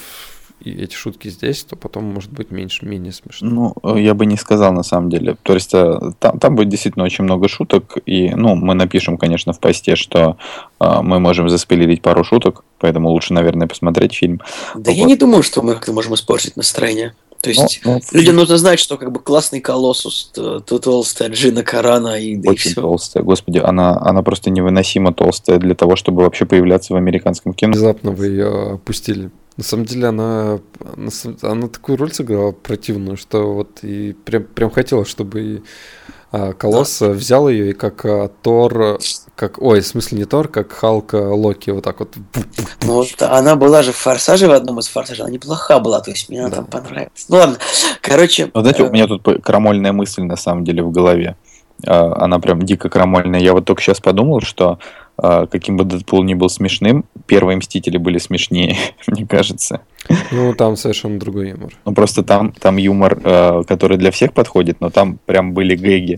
[0.60, 3.74] и эти шутки здесь, то потом может быть меньше, менее смешно.
[3.82, 5.36] Ну, я бы не сказал на самом деле.
[5.42, 9.52] То есть э, там, там будет действительно очень много шуток, и, ну, мы напишем, конечно,
[9.52, 10.38] в посте, что
[10.80, 14.40] э, мы можем заспойлерить пару шуток, поэтому лучше, наверное, посмотреть фильм.
[14.74, 15.08] Да я Вот.
[15.08, 17.14] не думаю, что мы как-то можем испортить настроение.
[17.46, 21.28] То есть Ну, ну, людям нужно знать, что как бы классный колоссус, т- т- толстая
[21.28, 22.80] Джина Карана и да и очень все.
[22.80, 23.22] толстая.
[23.22, 27.72] Господи, она, она просто невыносимо толстая для того, чтобы вообще появляться в американском кино.
[27.72, 29.30] Внезапно вы ее опустили.
[29.56, 30.58] На самом деле она,
[31.42, 35.62] она такую роль сыграла противную, что вот и прям, прям хотелось, чтобы и,
[36.32, 38.98] а, Колосс взял ее и как а, Тор,
[39.36, 42.14] как, ой, в смысле не Тор, как Халк а, Локи, вот так вот.
[42.82, 46.10] Ну, вот она была же в «Форсаже», в одном из «Форсажей», она неплоха была, то
[46.10, 46.56] есть мне она Да.
[46.56, 47.26] там понравилась.
[47.28, 47.58] Ну ладно,
[48.00, 48.50] короче...
[48.54, 51.36] Ну, знаете, э, у меня тут крамольная мысль на самом деле в голове.
[51.86, 53.40] А, Она прям дико крамольная.
[53.40, 54.78] Я вот только сейчас подумал, что
[55.18, 58.76] каким бы Дэдпул ни был смешным, первые Мстители были смешнее,
[59.06, 59.80] мне кажется.
[60.30, 61.72] Ну, там совершенно другой юмор.
[61.86, 66.16] Ну, просто там, там юмор, э, который для всех подходит, но там прям были гэги.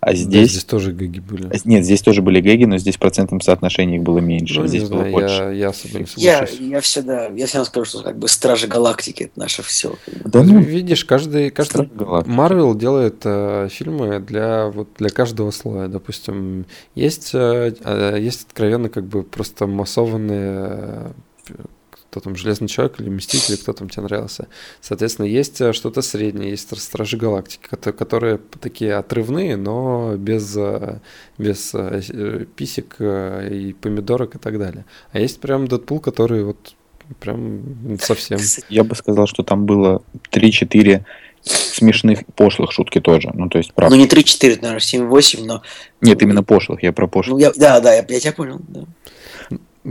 [0.00, 0.50] А Да, здесь...
[0.52, 1.50] здесь тоже гэги были.
[1.64, 4.56] Нет, здесь тоже были гэги, но здесь в процентном соотношении их было меньше.
[4.56, 5.34] Ну, не здесь было знаю, больше.
[5.34, 6.60] я, я особо не Я, соглашусь.
[6.60, 9.96] я всегда, я всегда скажу, что как бы Стражи Галактики это наше все.
[10.24, 11.88] Да ну, Видишь, каждый, каждый.
[12.26, 15.88] Марвел делает э, фильмы для вот для каждого слоя.
[15.88, 21.12] Допустим, есть э, э, есть откровенно как бы просто массованные
[21.48, 21.54] э,
[22.10, 24.46] кто там Железный человек или Мстители, кто там тебе нравился.
[24.80, 31.00] Соответственно, есть э, что-то среднее, есть Стражи Галактики, кото- которые такие отрывные, но без э,
[31.36, 34.84] без э, писек и помидорок и так далее.
[35.12, 36.74] А есть прям Дэдпул, который вот
[37.20, 38.38] прям совсем.
[38.68, 40.02] я бы сказал, что там было
[40.32, 41.04] 3-4
[41.42, 43.30] смешных пошлых шутки тоже.
[43.32, 43.96] Ну, то есть, Ну правда.
[43.96, 45.62] не 3-4, наверное, 7-8, но...
[46.00, 47.34] Нет, именно пошлых, я про пошлых.
[47.34, 48.60] Ну, я, да, да, я, я тебя понял.
[48.68, 48.84] Да.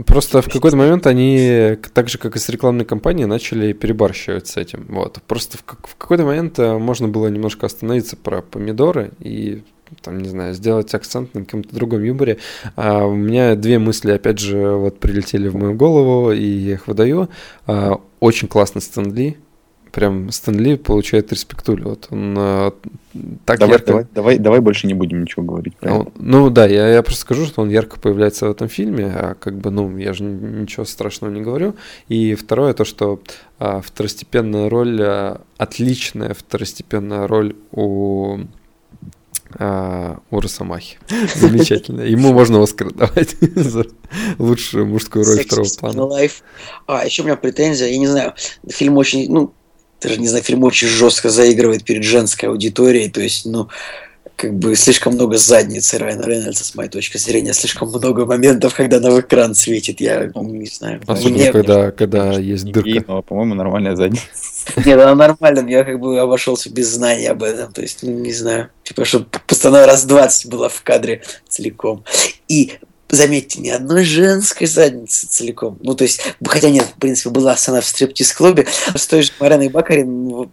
[0.06, 4.56] Просто в какой-то момент они, так же как и с рекламной кампанией, начали перебарщивать с
[4.56, 4.86] этим.
[4.88, 5.20] Вот.
[5.26, 9.62] Просто в, в какой-то момент э, можно было немножко остановиться про помидоры и
[10.02, 12.38] там, не знаю, сделать акцент на каком-то другом юморе.
[12.76, 16.86] А у меня две мысли, опять же, вот прилетели в мою голову, и я их
[16.86, 17.28] выдаю.
[17.66, 19.36] А, очень классный Стэн Ли.
[19.92, 21.90] Прям Стэн Ли получает респектулю.
[21.90, 22.70] Вот он э,
[23.44, 23.86] так давай, ярко...
[23.86, 25.92] давай, давай, давай больше не будем ничего говорить это.
[25.94, 29.34] Он- ну да, я, я просто скажу, что он ярко появляется в этом фильме, а
[29.34, 31.74] как бы, ну, я же ничего страшного не говорю.
[32.08, 33.20] И второе, то, что
[33.58, 38.38] а, второстепенная роль, а, отличная второстепенная роль у
[39.58, 40.98] А, у Росомахи.
[41.34, 42.02] Замечательно.
[42.02, 43.86] Ему можно Оскар давать за
[44.38, 46.00] лучшую мужскую роль второго плана.
[46.02, 46.42] Life.
[46.86, 48.34] А, еще у меня претензия, я не знаю,
[48.68, 49.54] фильм очень, ну,
[50.00, 53.68] даже не знаю, фильм очень жестко заигрывает перед женской аудиторией, то есть, ну,
[54.38, 59.00] как бы слишком много задницы Райана Рейнольдса, с моей точки зрения, слишком много моментов, когда
[59.00, 61.00] на экран светит, я ну, не знаю.
[61.08, 63.04] Особенно, Мне- когда, когда есть И, дырка.
[63.08, 64.22] ну, по-моему, нормальная задница.
[64.76, 68.32] Нет, она нормально, я как бы обошелся без знания об этом, то есть, ну, не
[68.32, 72.04] знаю, типа, чтобы постоянно раз 20 была в кадре целиком.
[72.46, 72.74] И
[73.08, 75.78] заметьте, ни одной женской задницы целиком.
[75.82, 79.68] Ну, то есть, хотя нет, в принципе, была сцена в стриптиз-клубе, с той же Мариной
[79.68, 80.50] Бакарин, ну,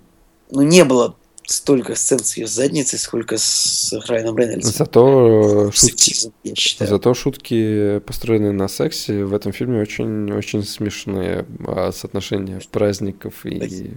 [0.51, 1.15] ну, не было
[1.47, 4.73] столько сцен с ее задницей, сколько с Райаном Рейнольдсом.
[4.73, 6.89] Зато шутки, я считаю.
[6.89, 13.93] зато шутки, построенные на сексе, в этом фильме очень, очень смешные а, соотношения праздников и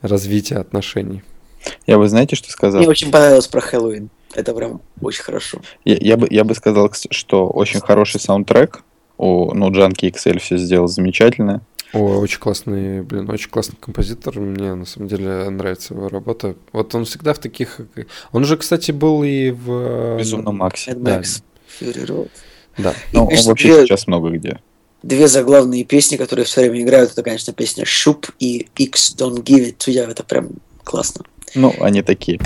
[0.00, 1.22] развития отношений.
[1.86, 2.80] Я бы, знаете, что сказал?
[2.80, 4.10] Мне очень понравилось про Хэллоуин.
[4.34, 5.60] Это прям очень хорошо.
[5.84, 8.82] Я, я бы, я бы сказал, что очень хороший саундтрек.
[9.16, 11.62] У, ну, Джанки XL все сделал замечательно.
[11.92, 14.40] О, очень классный, блин, очень классный композитор.
[14.40, 16.56] Мне на самом деле нравится его работа.
[16.72, 17.80] Вот он всегда в таких.
[18.32, 20.16] Он же, кстати, был и в.
[20.18, 20.90] Безумно Макси.
[20.90, 21.20] Mad Да.
[21.20, 21.42] Max,
[21.80, 22.30] Fury Road.
[22.78, 22.94] Да.
[23.12, 24.58] Ну, он Конечно, вообще две- сейчас много где.
[25.04, 29.60] Две заглавные песни, которые все время играют, это, конечно, песня «Шуп» и «X Don't Give
[29.68, 30.10] It To You».
[30.10, 30.48] Это прям
[30.82, 31.24] классно.
[31.54, 32.38] Ну, они такие.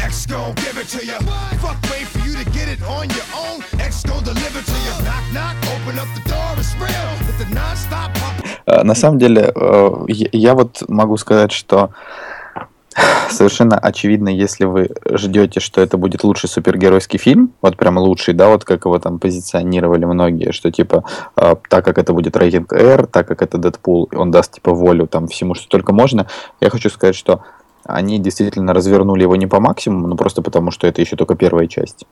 [8.67, 11.91] Э, На самом деле, э, я я вот могу сказать, что
[13.31, 18.49] совершенно очевидно, если вы ждете, что это будет лучший супергеройский фильм, вот прям лучший, да,
[18.49, 21.05] вот как его там позиционировали многие, что типа
[21.37, 25.07] э, так как это будет рейтинг R, так как это Дэдпул, он даст типа волю
[25.07, 26.27] там всему, что только можно,
[26.61, 27.43] я хочу сказать, что
[27.89, 31.67] они действительно развернули его не по максимуму, но просто потому, что это еще только первая
[31.67, 32.05] часть.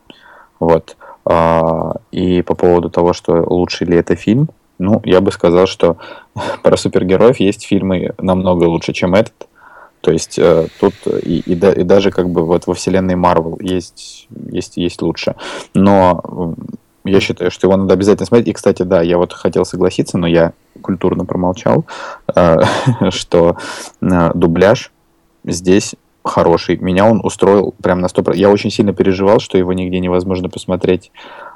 [0.58, 0.96] Вот.
[1.24, 4.48] А, И по поводу того, что лучший ли это фильм,
[4.78, 5.98] ну, я бы сказал, что
[6.62, 9.34] про супергероев есть фильмы намного лучше, чем этот.
[10.00, 13.58] То есть э, тут и, и, да- и даже как бы вот во вселенной Марвел
[13.60, 15.34] есть, есть, есть лучше.
[15.74, 16.54] Но
[17.04, 18.48] я считаю, что его надо обязательно смотреть.
[18.48, 21.86] И, кстати, да, я вот хотел согласиться, но я культурно промолчал,
[22.34, 22.58] э,
[23.10, 23.56] что
[24.00, 24.92] э, дубляж
[25.46, 25.94] здесь
[26.24, 26.76] хороший.
[26.76, 28.36] Меня он устроил прям на 100%.
[28.36, 31.12] Я очень сильно переживал, что его нигде невозможно посмотреть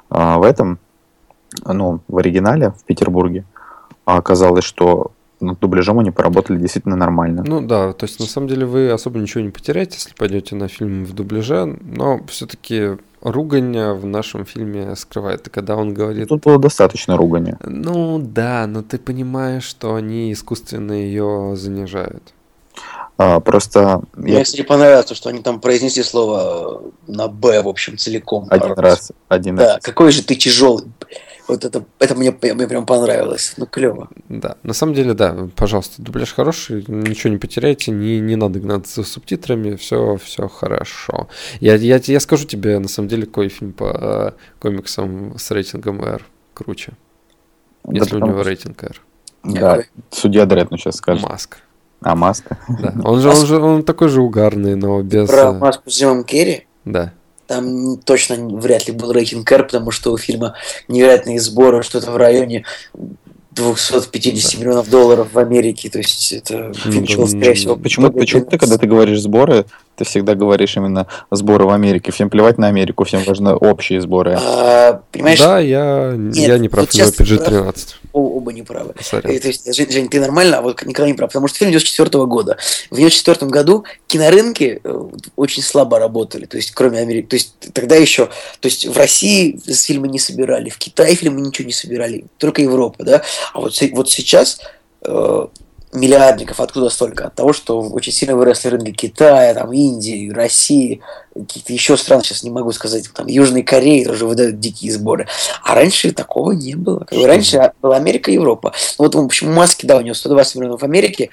[0.09, 0.79] а, в этом,
[1.65, 3.45] ну, в оригинале в Петербурге.
[4.05, 5.11] А оказалось, что
[5.41, 7.43] над дубляжом они поработали действительно нормально.
[7.45, 10.67] Ну да, то есть на самом деле вы особо ничего не потеряете, если пойдете на
[10.67, 15.49] фильм в дубляже, но все-таки ругань в нашем фильме скрывает.
[15.49, 17.57] Когда он говорит, Тут было достаточно ругания.
[17.65, 22.33] ну да, но ты понимаешь, что они искусственно ее занижают.
[23.17, 27.61] А, просто Мне, я кстати, понравилось, то, что они там произнесли слово э, на «Б»,
[27.61, 28.47] в общем, целиком.
[28.49, 29.83] один раз, один Да, раз.
[29.83, 30.85] какой же ты тяжелый.
[31.47, 33.53] Вот это, это мне, мне прям понравилось.
[33.57, 34.09] Ну, клево.
[34.29, 39.01] Да, на самом деле, да, пожалуйста, дубляж хороший, ничего не потеряйте, не, не надо гнаться
[39.01, 41.27] за субтитрами, все, все хорошо.
[41.59, 46.01] Я, я, я скажу тебе, на самом деле, какой фильм по э, комиксам с рейтингом
[46.03, 46.93] R круче,
[47.83, 49.01] Да если у него рейтинг R.
[49.43, 49.89] Да, Какой?
[50.11, 51.23] судья Дред ну, сейчас скажет.
[51.27, 51.57] Маска.
[52.01, 52.57] А, маска?
[52.67, 52.93] Да.
[53.03, 55.27] Он же, он же он такой же угарный, но без...
[55.29, 56.65] Про э, маску с Джимом Керри.
[56.83, 57.13] Да.
[57.45, 60.55] Там точно вряд ли был рейтинг R, потому что у фильма
[60.87, 62.65] невероятные сборы, что-то в районе
[63.51, 65.89] 250 миллионов долларов в Америке.
[65.89, 69.65] То есть это фильм, да, шел, скорее всего, Почему, почему ты, когда ты говоришь сборы,
[70.01, 72.11] ты всегда говоришь именно сборы в Америке?
[72.11, 74.35] Всем плевать на Америку, всем важны общие сборы.
[74.41, 77.75] А, понимаешь, Да, я, я не прав, вот сейчас ты PG-13.
[78.13, 78.95] о- оба не правы.
[78.99, 79.31] Сорян.
[79.31, 81.69] Э, То есть, Жень, Жень, ты нормально, а вот Николай не прав, потому что фильм
[81.71, 82.57] 94 года.
[82.89, 85.03] В 94 году кинорынки э,
[85.35, 87.27] очень слабо работали, то есть, кроме Америки.
[87.27, 88.25] То есть, тогда еще,
[88.59, 93.03] то есть, в России фильмы не собирали, в Китае фильмы ничего не собирали, только Европа,
[93.03, 93.21] да.
[93.53, 94.61] А вот, вот сейчас
[95.05, 95.45] э,
[95.93, 97.27] миллиардников откуда столько?
[97.27, 101.01] От того, что очень сильно выросли рынки Китая, там, Индии, России,
[101.33, 105.27] каких-то еще стран, сейчас не могу сказать, там, Южной Кореи тоже выдают дикие сборы.
[105.63, 106.99] А раньше такого не было.
[106.99, 108.73] Как бы раньше была Америка и Европа.
[108.97, 111.29] Ну, Вот, в общем, Маски, да, у него 120 миллионов в Америке,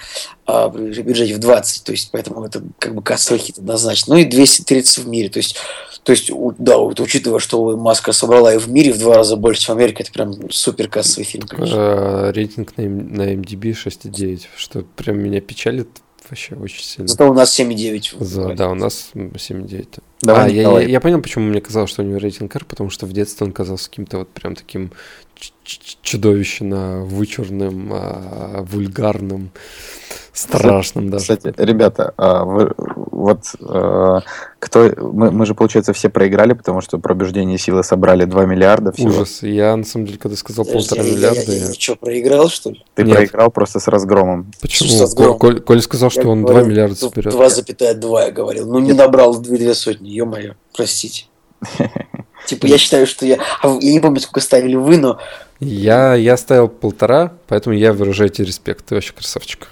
[0.47, 4.15] а бюджете в 20, то есть, поэтому это как бы кассовый хит однозначно.
[4.15, 5.57] Ну и 230 в мире, то есть,
[6.03, 9.63] то есть, да, вот учитывая, что Маска собрала и в мире в два раза больше,
[9.63, 11.77] чем в Америке, это прям супер кассовый фильм, конечно.
[11.77, 15.89] Э, Рейтинг на, на MDB 6,9, что прям меня печалит
[16.29, 17.09] вообще очень сильно.
[17.09, 18.25] Зато у нас 7,9.
[18.25, 20.01] За- да, у нас 7,9.
[20.23, 22.91] Давай, а, я, я, я понял, почему мне казалось, что у него рейтинг R, потому
[22.91, 24.93] что в детстве он казался каким-то вот прям таким
[26.03, 29.51] чудовищно вычурным, а, вульгарным,
[30.39, 31.37] Страшным даже.
[31.37, 34.21] Кстати, ребята, а, вы- вот э,
[34.61, 39.09] кто мы, мы же, получается, все проиграли, потому что пробуждение силы собрали 2 миллиарда всего.
[39.09, 39.43] Ужас.
[39.43, 42.49] Я, на самом деле, когда сказал Подожди, полтора я- я- миллиарда, я, я- что, проиграл,
[42.49, 42.85] что ли?
[42.95, 43.17] Ты Нет.
[43.17, 44.53] проиграл просто с разгромом.
[44.61, 44.89] Почему?
[44.91, 45.39] С громом?
[45.39, 47.33] Коль, Коль сказал, что Я он 2 говорил, миллиарда ну, соберет.
[47.35, 48.71] 2,2 я говорил.
[48.71, 51.25] Ну, не набрал две, две сотни, ё-моё, простите.
[52.47, 53.39] Типа, я считаю, что я...
[53.63, 55.19] а я не помню, сколько ставили вы, но
[55.61, 58.87] Я, я ставил полтора, поэтому я выражаю тебе респект.
[58.87, 59.69] Ты вообще красавчик.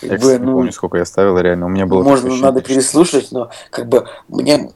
[0.00, 1.66] Как Я, бы, не ну, помню, сколько я ставил, реально.
[1.66, 4.70] У меня было Можно, надо ощущение, что- переслушать, но как бы мне,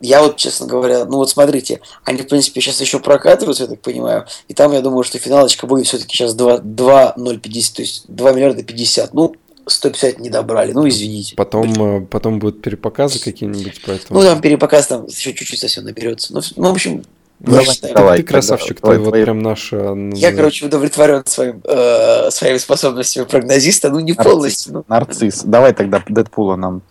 [0.00, 3.80] я вот, честно говоря, ну вот смотрите, они, в принципе, сейчас еще прокатываются, я так
[3.80, 8.32] понимаю, и там, я думаю, что финалочка будет все-таки сейчас 2, 2,050, то есть 2
[8.32, 9.34] миллиарда 50, ну,
[9.66, 11.36] 150 не добрали, ну, извините.
[11.36, 11.72] Потом,
[12.02, 14.20] э, потом будут перепоказы какие-нибудь, поэтому...
[14.20, 16.32] Ну, там перепоказ там еще чуть-чуть совсем наберется.
[16.34, 17.04] Ну, ну, в общем,
[17.42, 18.16] Ну, я давай, считаю- давай.
[18.18, 19.72] ты красавчик, давай, ты вот твои- прям наш...
[19.72, 24.32] э, Я, короче, удовлетворен своим, э, своими способностями прогнозиста, ну, не Нарцисс.
[24.32, 25.42] полностью, ну, Нарцисс.
[25.44, 26.82] Давай тогда Дэдпула нам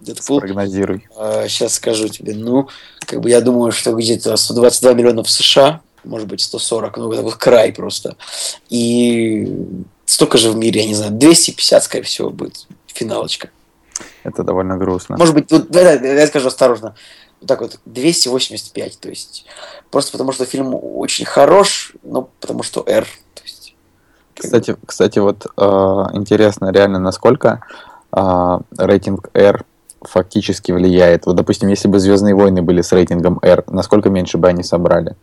[0.00, 0.40] Дэдпул.
[0.40, 1.06] прогнозируй.
[1.48, 2.68] сейчас скажу тебе, ну,
[3.06, 7.22] как бы я думаю, что где-то 122 миллиона в США, может быть, 140, ну, это
[7.22, 8.16] вот край просто.
[8.70, 9.48] И
[10.04, 13.50] столько же в мире, я не знаю, 250, скорее всего, будет финалочка.
[14.24, 15.16] Это довольно грустно.
[15.16, 16.94] Может быть, вот, да, да, я скажу осторожно,
[17.40, 19.46] вот так вот, 285, то есть,
[19.90, 23.06] просто потому что фильм очень хорош, но потому что R,
[23.44, 23.74] есть,
[24.34, 25.62] как Кстати, кстати, вот э,
[26.14, 27.60] интересно реально, насколько
[28.16, 29.64] э, рейтинг R
[30.02, 31.26] фактически влияет.
[31.26, 35.16] Вот, допустим, если бы Звездные войны были с рейтингом R, насколько меньше бы они собрали?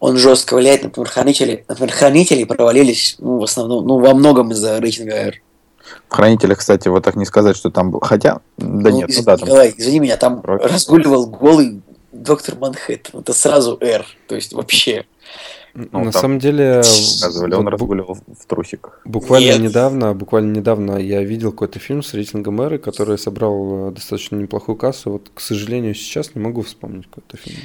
[0.00, 4.78] он жестко влияет, например, хранители, например, хранители провалились, ну, в основном, ну, во многом из-за
[4.78, 5.42] рейтинга R.
[6.10, 8.00] В Хранителях, кстати, вот так не сказать, что там был.
[8.00, 10.66] Хотя, да Ну, нет, ну извини, да, там Николай, извини меня, там Рокки.
[10.66, 13.20] разгуливал голый доктор Манхэттен.
[13.20, 14.04] Это сразу R.
[14.26, 15.06] То есть вообще.
[15.74, 16.82] Ну, на там самом деле...
[17.22, 19.00] показывали, он разгуливал в трусиках.
[19.04, 19.60] Буквально Нет.
[19.60, 24.74] недавно, буквально недавно я видел какой-то фильм с рейтингом R, который собрал э, достаточно неплохую
[24.74, 25.12] кассу.
[25.12, 27.60] Вот, к сожалению, сейчас не могу вспомнить какой-то фильм.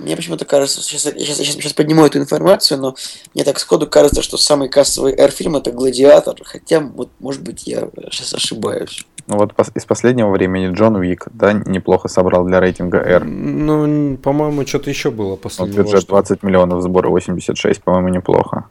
[0.00, 2.94] Мне почему-то кажется, сейчас, я сейчас, сейчас, сейчас подниму эту информацию, но
[3.34, 7.88] мне так сходу кажется, что самый кассовый R-фильм это «Гладиатор», хотя, вот, может быть, я
[8.10, 9.04] сейчас ошибаюсь.
[9.26, 13.24] Ну вот из последнего времени Джон Уик, да, неплохо собрал для рейтинга R.
[13.24, 18.64] Ну, по-моему, что-то еще было после Вот бюджет что- 20 миллионов, сборы 86, по-моему, неплохо.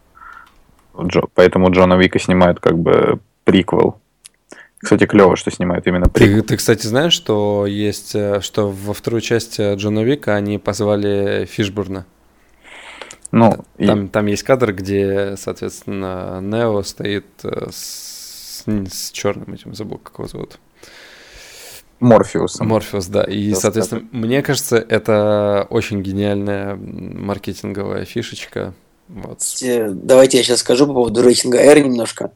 [0.97, 3.97] Джо- Поэтому Джона Уика снимают как бы приквел.
[4.79, 6.41] Кстати, клево, что снимают именно приквел.
[6.41, 10.57] Ты, ты, кстати, знаешь, что есть, э, что во вторую часть э, Джона Вика они
[10.57, 12.05] позвали Фишбурна.
[13.31, 19.75] Ну, и- Там, там есть кадр, где, соответственно, Нео стоит э, с, с черным этим,
[19.75, 20.59] забыл, как его зовут.
[21.99, 22.67] Морфеусом.
[22.69, 23.23] Морфеус, да.
[23.25, 28.73] И, Да, соответственно, мне кажется, это очень гениальная маркетинговая фишечка.
[29.09, 29.41] Вот.
[29.61, 32.31] Э, Давайте я сейчас скажу по поводу рейтинга R немножко.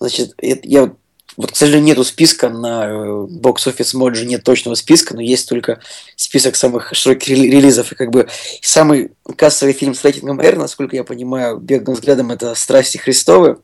[0.00, 0.92] Значит, это- я
[1.36, 5.48] вот- к сожалению, нету списка на э, Box Office Mojo, нет точного списка, но есть
[5.48, 5.80] только
[6.16, 7.92] список самых широких рели- релизов.
[7.92, 8.28] И как бы
[8.60, 13.58] самый кассовый фильм с рейтингом R, насколько я понимаю, беглым взглядом, это «Страсти Христовы».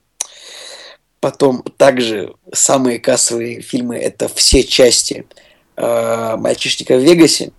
[1.21, 5.27] Потом также самые кассовые фильмы это все части
[5.77, 7.53] э, «Мальчишника в Вегасе».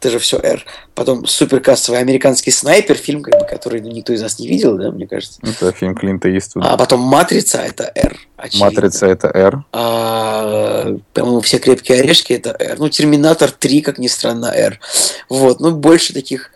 [0.00, 0.64] Это же все R.
[0.94, 4.90] Потом суперкассовый американский снайпер, фильм, как бы, который ну, никто из нас не видел, да,
[4.90, 5.38] мне кажется.
[5.42, 6.70] Это фильм Клинта Иствуда.
[6.70, 8.16] А потом Матрица это R.
[8.38, 8.70] очевидно.
[8.70, 9.62] Матрица это R.
[9.72, 12.78] А, по-моему, все крепкие орешки это R.
[12.78, 14.80] Ну, Терминатор 3, как ни странно, R.
[15.28, 16.50] Вот, ну, больше таких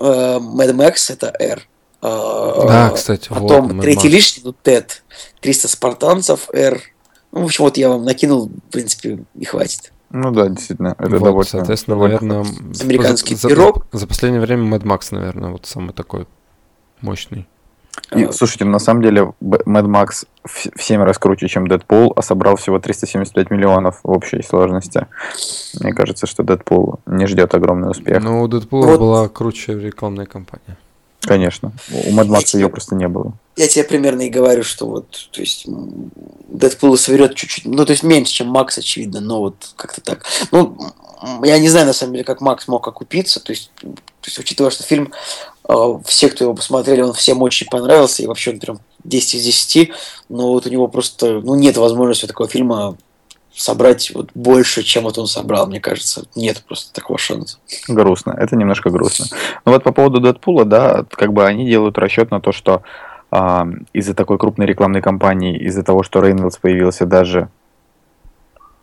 [0.00, 1.68] э, Mad Max это R.
[2.00, 4.10] А, Да, кстати, вот, Потом Mad третий Max.
[4.10, 5.02] лишний, ну, Тед.
[5.42, 6.80] 300 спартанцев, R.
[7.32, 9.92] Ну, в общем, вот я вам накинул, в принципе, и хватит.
[10.10, 11.44] Ну да, действительно, это Вот, довольно...
[11.50, 13.86] соответственно, наверное, за- Американский за, пирог.
[13.92, 16.26] За, последнее время Mad Max, наверное, вот самый такой
[17.00, 17.46] мощный.
[18.14, 22.12] И, А, слушайте, на самом деле Mad Max в, в 7 раз круче, чем Дэдпул,
[22.14, 25.06] а собрал всего 375 миллионов в общей сложности.
[25.80, 28.22] Мне кажется, что Дэдпул не ждет огромный успех.
[28.22, 29.00] Но у Дэдпула Вот.
[29.00, 30.76] была круче рекламная кампания.
[31.22, 31.72] Конечно.
[31.90, 33.32] У Mad Max ее просто не было.
[33.56, 36.10] Я тебе примерно и говорю, что вот, то есть, м,
[36.48, 40.24] Дэдпул соберет чуть-чуть, ну, то есть, меньше, чем Макс, очевидно, но вот как-то так.
[40.52, 40.76] Ну,
[41.42, 43.88] я не знаю, на самом деле, как Макс мог окупиться, то есть, то
[44.26, 45.12] есть учитывая, что фильм,
[45.68, 49.44] э, все, кто его посмотрели, он всем очень понравился, и вообще он прям 10 из
[49.44, 49.90] 10,
[50.28, 52.96] но вот у него просто, ну, нет возможности у такого фильма
[53.54, 56.26] собрать вот больше, чем вот он собрал, мне кажется.
[56.34, 57.56] Нет просто такого шанса.
[57.88, 58.36] Грустно.
[58.38, 59.26] Это немножко грустно.
[59.64, 62.82] Но вот по поводу Дэдпула, да, как бы они делают расчет на то, что
[63.38, 67.50] а, из-за такой крупной рекламной кампании, из-за того, что Рейнольдс появился даже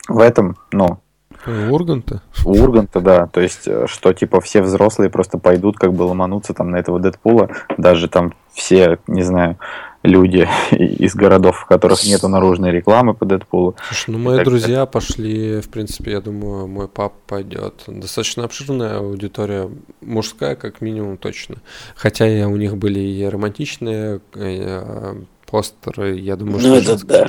[0.07, 0.99] в этом, ну,
[1.45, 2.21] У Урганта?
[2.45, 3.27] У Урганта, да.
[3.27, 6.99] То есть, э, что типа все взрослые просто пойдут как бы ломануться там на этого
[6.99, 7.49] Дэдпула.
[7.77, 9.57] Даже там все, не знаю,
[10.03, 13.75] люди из городов, в которых нету наружной рекламы по Дэдпулу.
[13.87, 17.83] Слушай, ну мои друзья пошли, в принципе, я думаю, мой пап пойдет.
[17.87, 19.69] Достаточно обширная аудитория,
[20.01, 21.57] мужская как минимум точно.
[21.95, 25.15] Хотя и у них были и романтичные э,
[25.49, 26.93] постеры, я думаю, ну, что...
[26.93, 27.27] это да.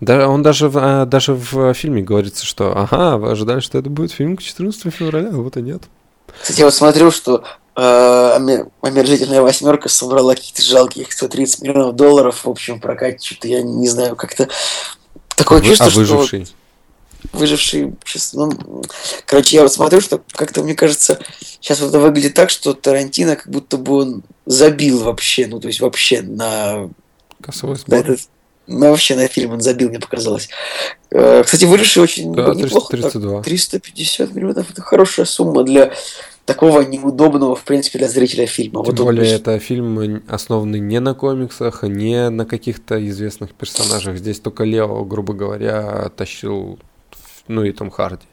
[0.00, 4.12] Да, он даже, в, даже в фильме говорится, что ага, вы ожидали, что это будет
[4.12, 5.82] фильм к 14 февраля, а вот и нет.
[6.40, 7.44] Кстати, я вот смотрю, что
[7.74, 7.80] э,
[8.82, 13.26] омерзительная восьмерка собрала каких-то жалких 130 миллионов долларов в общем прокате.
[13.26, 14.48] Что-то я не знаю, как-то
[15.34, 16.44] такое Вы, чувство, а выживший?
[16.44, 16.54] что
[17.32, 18.52] выживший сейчас, ну,
[19.24, 23.36] короче, я вот смотрю, что как-то мне кажется, сейчас вот это выглядит так, что Тарантино
[23.36, 26.90] как будто бы он забил вообще, ну то есть вообще на
[27.42, 27.98] Косовой сбор.
[27.98, 28.20] этот,
[28.66, 30.48] ну, вообще на фильм он забил, мне показалось.
[31.10, 32.90] Э, кстати, выросший очень да, неплохо.
[32.90, 33.36] 332.
[33.36, 35.92] Так, 350 миллионов это хорошая сумма для
[36.46, 38.84] такого неудобного, в принципе, для зрителя фильма.
[38.84, 39.40] Тем вот более, он...
[39.40, 44.16] это фильм основанный не на комиксах, не на каких-то известных персонажах.
[44.16, 46.78] Здесь только Лео, грубо говоря, тащил,
[47.48, 48.26] ну и Том Харди.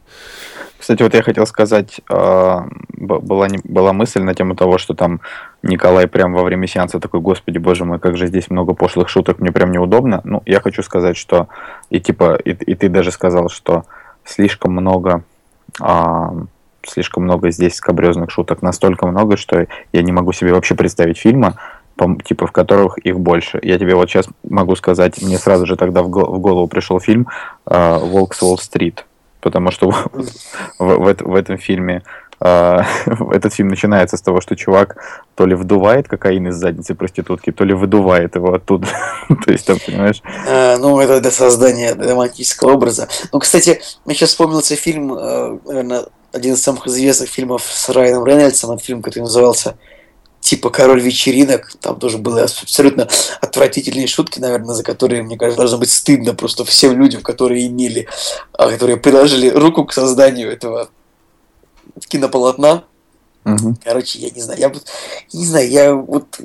[0.78, 5.22] Кстати, вот я хотел сказать, а, была, была мысль на тему того, что там
[5.64, 9.40] Николай прям во время сеанса такой, господи, боже мой, как же здесь много пошлых шуток,
[9.40, 10.20] мне прям неудобно.
[10.26, 11.48] Ну, я хочу сказать, что
[11.90, 13.86] и типа, и, и ты даже сказал, что
[14.26, 15.24] слишком много,
[15.80, 16.34] а,
[16.86, 21.56] слишком много здесь скобрезных шуток, настолько много, что я не могу себе вообще представить фильма,
[22.26, 23.58] типа в которых их больше.
[23.64, 27.28] Я тебе вот сейчас могу сказать, мне сразу же тогда в голову пришел фильм
[27.66, 29.06] а, «Волк с Уолл-стрит»,
[29.40, 30.10] потому что в,
[30.80, 32.04] в, в этом фильме
[33.32, 34.98] этот фильм начинается с того, что чувак
[35.36, 38.88] то ли вдувает кокаин из задницы проститутки, то ли выдувает его оттуда.
[39.46, 40.22] то есть там, понимаешь?
[40.48, 43.08] А, ну, это для создания романтического образа.
[43.32, 48.26] Ну, кстати, мне сейчас вспомнился фильм, э, наверное, один из самых известных фильмов с Райаном
[48.26, 49.78] Рейнольдсом, это фильм, который назывался
[50.42, 53.08] типа король вечеринок, там тоже были абсолютно
[53.40, 58.10] отвратительные шутки, наверное, за которые, мне кажется, должно быть стыдно просто всем людям, которые имели,
[58.52, 60.90] а, которые приложили руку к созданию этого
[62.08, 62.84] кинополотна.
[63.46, 63.76] Угу.
[63.84, 64.86] Короче, я не знаю, я вот,
[65.34, 66.40] не знаю, я вот,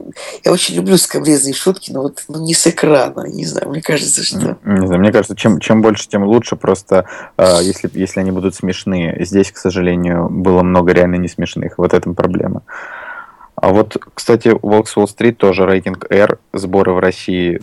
[0.45, 4.25] я очень люблю скобрезные шутки, но вот, ну, не с экрана, не знаю, мне кажется,
[4.25, 4.59] что...
[4.65, 8.57] Не знаю, мне кажется, чем, чем больше, тем лучше, просто э, если, если они будут
[8.57, 9.17] смешные.
[9.25, 12.63] Здесь, к сожалению, было много реально не смешных, вот этом проблема.
[13.55, 17.61] А вот, кстати, Волкс Уолл-стрит тоже рейтинг R, сборы в России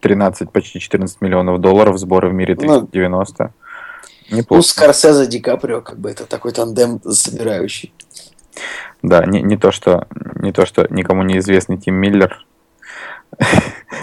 [0.00, 3.42] 13, почти 14 миллионов долларов, сборы в мире 390.
[3.42, 3.50] Ну,
[4.30, 4.58] Неплохо.
[4.58, 7.92] Ну, Скорсезе, Ди Каприо, как бы это такой тандем собирающий.
[9.02, 10.06] Да, не, не, то, что,
[10.36, 12.44] не то, что никому неизвестный Тим Миллер.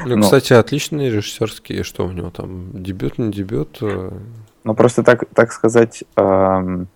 [0.06, 0.22] Ну, Но...
[0.22, 3.80] кстати, отличный режиссерский, что у него там, дебют, не дебют?
[3.82, 6.88] Ну, просто так, так сказать, эм,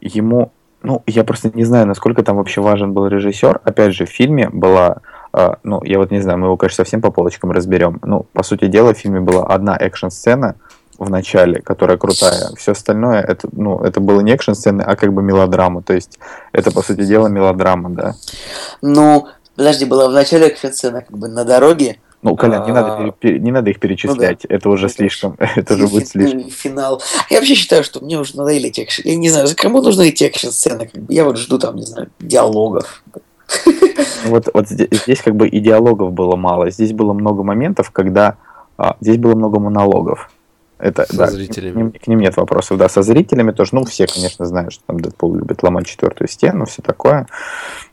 [0.00, 0.52] ему
[0.82, 3.60] ну, я просто не знаю, насколько там вообще важен был режиссер.
[3.64, 4.98] Опять же, в фильме была,
[5.32, 8.00] э, ну, я вот не знаю, мы его, конечно, совсем по полочкам разберем.
[8.04, 10.54] Ну, по сути дела, в фильме была одна экшн-сцена
[10.98, 12.50] в начале, которая крутая.
[12.56, 15.82] Все остальное, это, ну, это было не экшн-сцены, а как бы мелодрама.
[15.82, 16.18] То есть,
[16.52, 18.14] это, по сути дела, мелодрама, да.
[18.82, 23.28] Ну, подожди, была в начале экшн-сцена как бы на дороге, ну, Колян, не, надо, а,
[23.28, 24.54] не надо их перечислять, ну, да.
[24.56, 26.50] это уже это слишком, это уже будет слишком.
[26.50, 27.00] Финал.
[27.30, 29.04] Я вообще считаю, что мне уже надоели эти экшен.
[29.06, 30.90] Я не знаю, кому нужны эти экшн-сцены?
[31.08, 33.02] Я вот жду там, не знаю, диалогов.
[34.24, 36.70] Вот, вот здесь, здесь как бы и диалогов было мало.
[36.70, 38.36] Здесь было много моментов, когда...
[38.76, 40.28] А, здесь было много монологов.
[40.78, 41.72] Это, со да, зрителями.
[41.72, 42.78] К ним, к ним нет вопросов.
[42.78, 43.70] Да, со зрителями тоже.
[43.72, 47.26] Ну, все, конечно, знают, что там Дэдпул любит ломать четвертую стену, все такое.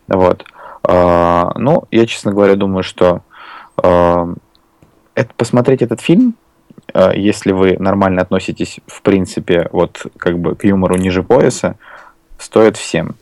[0.07, 0.45] Вот.
[0.83, 3.21] А, ну, я, честно говоря, думаю, что
[5.15, 6.35] это, посмотреть этот фильм,
[6.93, 11.75] э, если вы нормально относитесь, в принципе, вот как бы к юмору ниже пояса,
[12.37, 13.15] стоит всем.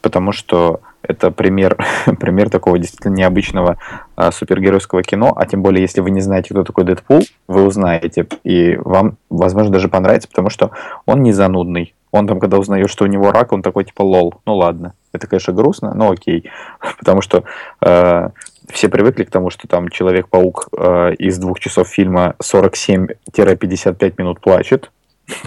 [0.00, 1.76] Потому что это пример,
[2.20, 3.78] пример такого действительно необычного
[4.16, 8.26] а, супергеройского кино, а тем более, если вы не знаете, кто такой Дэдпул, вы узнаете,
[8.44, 10.70] и вам, возможно, даже понравится, потому что
[11.06, 11.94] он не занудный.
[12.10, 14.34] Он там, когда узнает, что у него рак, он такой типа лол.
[14.46, 16.50] Ну ладно, это, конечно, грустно, но окей.
[16.98, 17.44] Потому что
[17.84, 18.30] э,
[18.70, 24.90] все привыкли к тому, что там Человек-паук э, из двух часов фильма 47-55 минут плачет.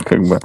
[0.06, 0.40] Как бы,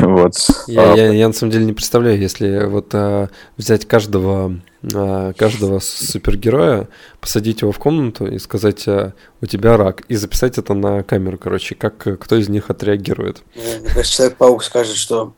[0.00, 0.34] вот.
[0.66, 4.60] Я, а, я, я на самом деле не представляю, если вот а, взять каждого,
[4.94, 6.88] а, каждого супергероя,
[7.20, 9.12] посадить его в комнату и сказать, а,
[9.42, 13.42] у тебя рак, и записать это на камеру, короче, как кто из них отреагирует.
[13.54, 15.34] Мне кажется, Человек-паук скажет, что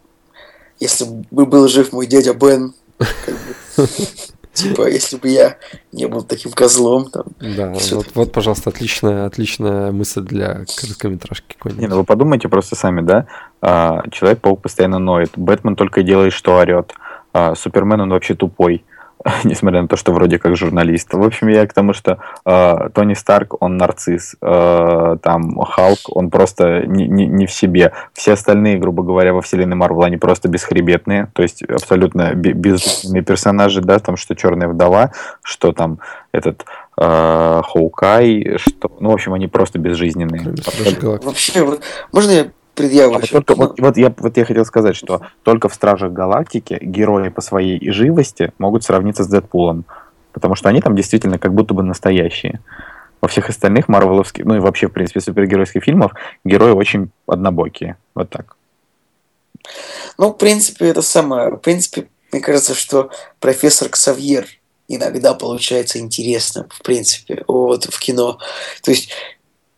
[0.79, 3.89] если бы был жив мой дядя Бен, как бы,
[4.55, 5.57] Типа, если бы я
[5.91, 7.11] не был таким козлом.
[7.11, 11.57] Там, да, вот, вот, пожалуйста, отличная, отличная мысль для короткометражки.
[11.77, 13.27] Не, ну вы подумайте просто сами, да?
[13.61, 15.33] А, Человек-паук постоянно ноет.
[15.37, 16.93] Бэтмен только и делает, что орет.
[17.33, 18.85] А, Супермен, он вообще тупой.
[19.45, 21.13] Несмотря на то, что вроде как журналист.
[21.15, 24.37] В общем, я к тому, что э, Тони Старк, он нарцисс.
[24.43, 27.93] Э, там Халк, он просто не, не, не в себе.
[28.13, 31.29] Все остальные, грубо говоря, во вселенной Марвел, они просто бесхребетные.
[31.33, 35.13] То есть абсолютно бе- безумные персонажи, да, там что Черная вдова,
[35.43, 36.01] что там
[36.33, 36.67] этот
[37.01, 38.91] э, Хоукай, что...
[39.01, 40.55] Ну, в общем, они просто безжизненные.
[41.25, 41.81] Вообще, вот,
[42.13, 43.17] можно я предъявлю?
[43.17, 46.79] А вот, только- вот- вот я, вот я хотел сказать, что только в Стражах Галактики
[46.81, 49.85] герои по своей живости могут сравниться с Дэдпулом.
[50.33, 52.61] Потому что они там действительно как будто бы настоящие.
[53.21, 56.15] Во всех остальных марвеловских, ну и вообще, в принципе, супергеройских фильмах
[56.45, 57.97] герои очень однобокие.
[58.15, 58.57] Вот так.
[60.19, 61.51] Ну, в принципе, это самое.
[61.51, 63.11] В принципе, мне кажется, что
[63.41, 64.47] профессор Ксавьер
[64.89, 68.39] иногда получается интересным, в принципе, вот в кино.
[68.83, 69.11] То есть,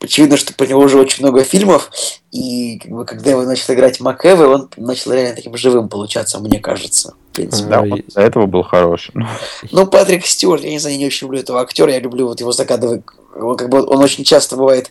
[0.01, 1.91] очевидно, что про него уже очень много фильмов,
[2.31, 6.61] и как бы, когда его начал играть МакЭвы, он начал реально таким живым получаться, мне
[6.61, 7.15] кажется.
[7.33, 7.69] В принципе.
[7.69, 9.11] Да, А, он до этого был хорош.
[9.15, 9.27] Ну,
[9.71, 12.53] Ну, Патрик Стюарт, я не знаю, не очень люблю этого актера, я люблю вот его
[12.53, 13.03] закадровый...
[13.35, 14.91] его как бы он очень часто бывает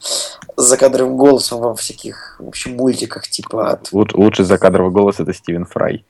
[0.56, 5.34] с закадровым голосом во всяких, в общем, мультиках, типа от луч- лучший закадровый голос это
[5.34, 6.06] Стивен Фрай.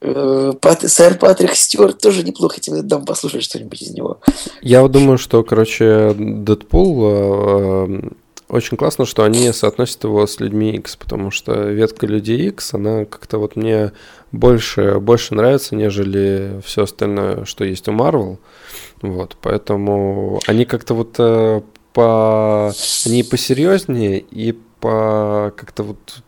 [0.00, 4.18] Э, Пат- Сэр Патрик Стюарт тоже неплохо тебе дам послушать что-нибудь из него.
[4.62, 8.00] Я вот думаю, что, короче, Дэдпул э,
[8.54, 13.04] очень классно, что они соотносят его с людьми X, потому что ветка людей X, она
[13.04, 13.90] как-то вот мне
[14.30, 18.38] больше, больше нравится, нежели все остальное, что есть у Marvel.
[19.02, 22.72] Вот, поэтому они как-то вот э, по...
[23.06, 25.52] Они посерьезнее и по...
[25.56, 26.22] как-то вот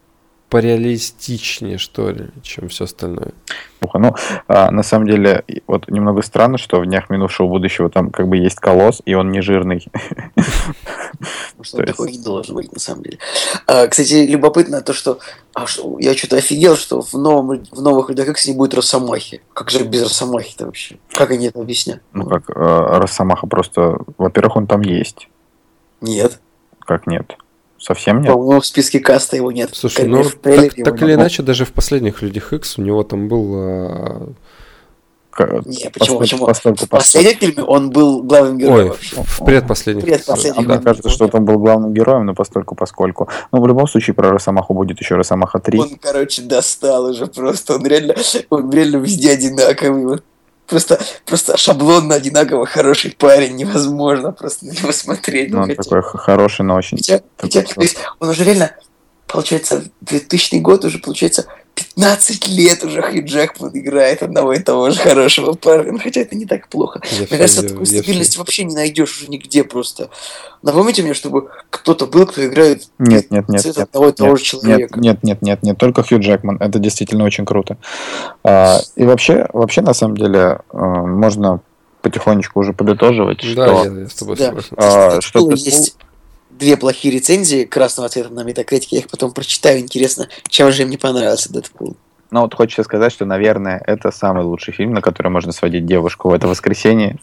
[0.50, 3.32] пореалистичнее, что ли, чем все остальное.
[3.80, 3.98] Плохо.
[3.98, 4.14] Ну,
[4.48, 8.36] а, на самом деле, вот немного странно, что в днях минувшего будущего там как бы
[8.36, 9.86] есть колосс, и он не жирный.
[11.56, 13.18] Потому что есть- такой не должен быть, на самом деле.
[13.66, 15.18] А, кстати, любопытно то, что,
[15.54, 19.40] а, что- я что-то офигел, что в, новом, в новых Людях Икс не будет Росомахи.
[19.54, 20.98] Как же без Росомахи-то вообще?
[21.12, 22.00] Как они это объяснят?
[22.12, 23.98] Ну, как э, Росомаха просто...
[24.18, 25.28] Во-первых, он там есть.
[26.02, 26.40] Нет.
[26.80, 27.36] Как нет?
[27.78, 28.32] Совсем нет?
[28.32, 29.70] По-моему, в списке каста его нет.
[29.72, 33.28] Слушай, Как ну так, так или иначе, даже в последних Людях X у него там
[33.28, 34.26] был э,
[35.38, 36.46] Не, почему, почему?
[36.46, 39.16] В последнем фильме он был главным героем Ой, вообще.
[39.16, 40.04] в предпоследних.
[40.04, 40.58] Предпоследних.
[40.58, 43.28] А Мне кажется, что он был главным героем, но постольку поскольку.
[43.52, 45.78] Ну, в любом случае, про Росомаху будет еще Росомаха 3.
[45.78, 47.74] Он, короче, достал уже просто.
[47.76, 48.14] Он реально,
[48.50, 50.20] он реально везде одинаковый.
[50.66, 53.54] Просто, просто шаблонно одинаково хороший парень.
[53.54, 55.52] Невозможно просто на него смотреть.
[55.52, 56.98] Ну, он хотя- такой хороший, но очень...
[56.98, 58.72] хотя- хотя, то есть он уже реально,
[59.28, 64.98] получается, 2000 год уже, получается, 15 лет уже Хью Джекман играет одного и того же
[64.98, 65.92] хорошего парня.
[65.92, 67.00] Ну, хотя это не так плохо.
[67.12, 70.08] Я Мне кажется, я- такой я всё- стабильности вообще не найдешь уже нигде просто.
[70.62, 74.30] Напомните мне, чтобы кто-то был, кто играет Нет, нет, нет, цвет нет, одного и того
[74.30, 74.98] нет, же человека.
[75.00, 76.56] Нет, нет, нет, нет, только Хью Джекман.
[76.60, 77.76] Это действительно очень круто.
[78.42, 81.60] А, и вообще, вообще, на самом деле, э, можно
[82.00, 83.84] потихонечку уже подытоживать, Да, что...
[83.84, 84.44] я, я с тобой Да.
[84.46, 84.76] согласен.
[84.78, 85.96] а, Дэдпула что Дэдпул- есть
[86.58, 88.96] две плохие рецензии красного цвета на метакритике.
[88.96, 89.80] Я их потом прочитаю.
[89.80, 91.96] Интересно, чем же им не понравился Дэдпул.
[92.30, 96.28] Ну, вот хочется сказать, что, наверное, это самый лучший фильм, на который можно сводить девушку
[96.28, 97.16] в это воскресенье.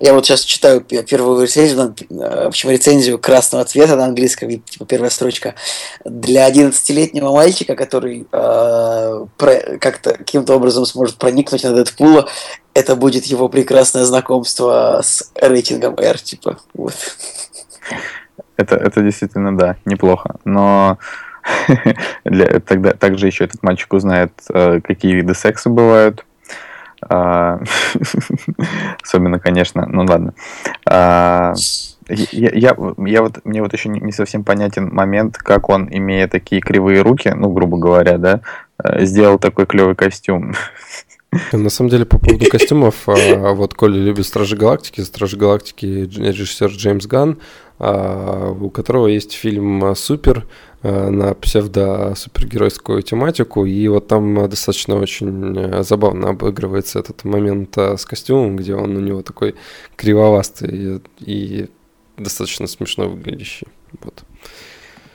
[0.00, 4.50] Я вот сейчас читаю пе- первую рецензию, э, в общем, рецензию красного цвета на английском,
[4.50, 5.54] типа первая строчка.
[6.04, 9.26] Для 11-летнего мальчика, который э,
[9.80, 12.28] как-то каким-то образом сможет проникнуть на Дэдпула,
[12.74, 16.58] это будет его прекрасное знакомство с рейтингом R, типа.
[16.74, 16.94] Вот.
[18.56, 20.36] Это, это действительно, да, неплохо.
[20.44, 20.98] Но
[22.24, 26.24] для, тогда также еще этот мальчик узнает, э, какие виды секса бывают.
[27.08, 27.60] А,
[29.02, 30.34] Особенно, конечно, ну ладно.
[30.88, 31.54] А,
[32.08, 32.76] Я, я,
[33.06, 37.30] я вот, мне вот еще не совсем понятен момент, как он, имея такие кривые руки,
[37.34, 38.40] ну, грубо говоря, да,
[38.82, 40.54] э, сделал такой клевый костюм.
[41.52, 46.70] На самом деле, по поводу костюмов, а, вот Коля любит Стражи Галактики, Стражи Галактики режиссер
[46.70, 50.46] Джеймс Ган, а, у которого есть фильм а, Супер
[50.82, 57.78] а, на псевдо-супергеройскую тематику, и вот там а, достаточно очень а, забавно обыгрывается этот момент
[57.78, 59.54] а, с костюмом, где он у него такой
[59.96, 61.68] кривовастый и,
[62.16, 63.68] достаточно смешно выглядящий.
[64.02, 64.24] Вот.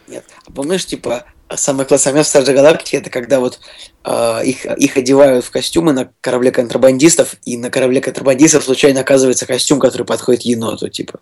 [0.08, 0.24] Нет.
[0.46, 3.60] А помнишь, типа, самый классный момент в Стражей Галактики, это когда вот
[4.06, 9.46] э, их, их одевают в костюмы на корабле контрабандистов, и на корабле контрабандистов случайно оказывается
[9.46, 11.20] костюм, который подходит еноту, типа.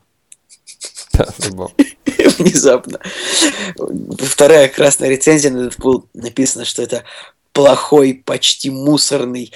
[1.13, 1.75] Да, забавно.
[2.37, 2.99] Внезапно.
[4.19, 7.03] Вторая красная рецензия на Дэдпул написано, что это
[7.53, 9.51] плохой, почти мусорный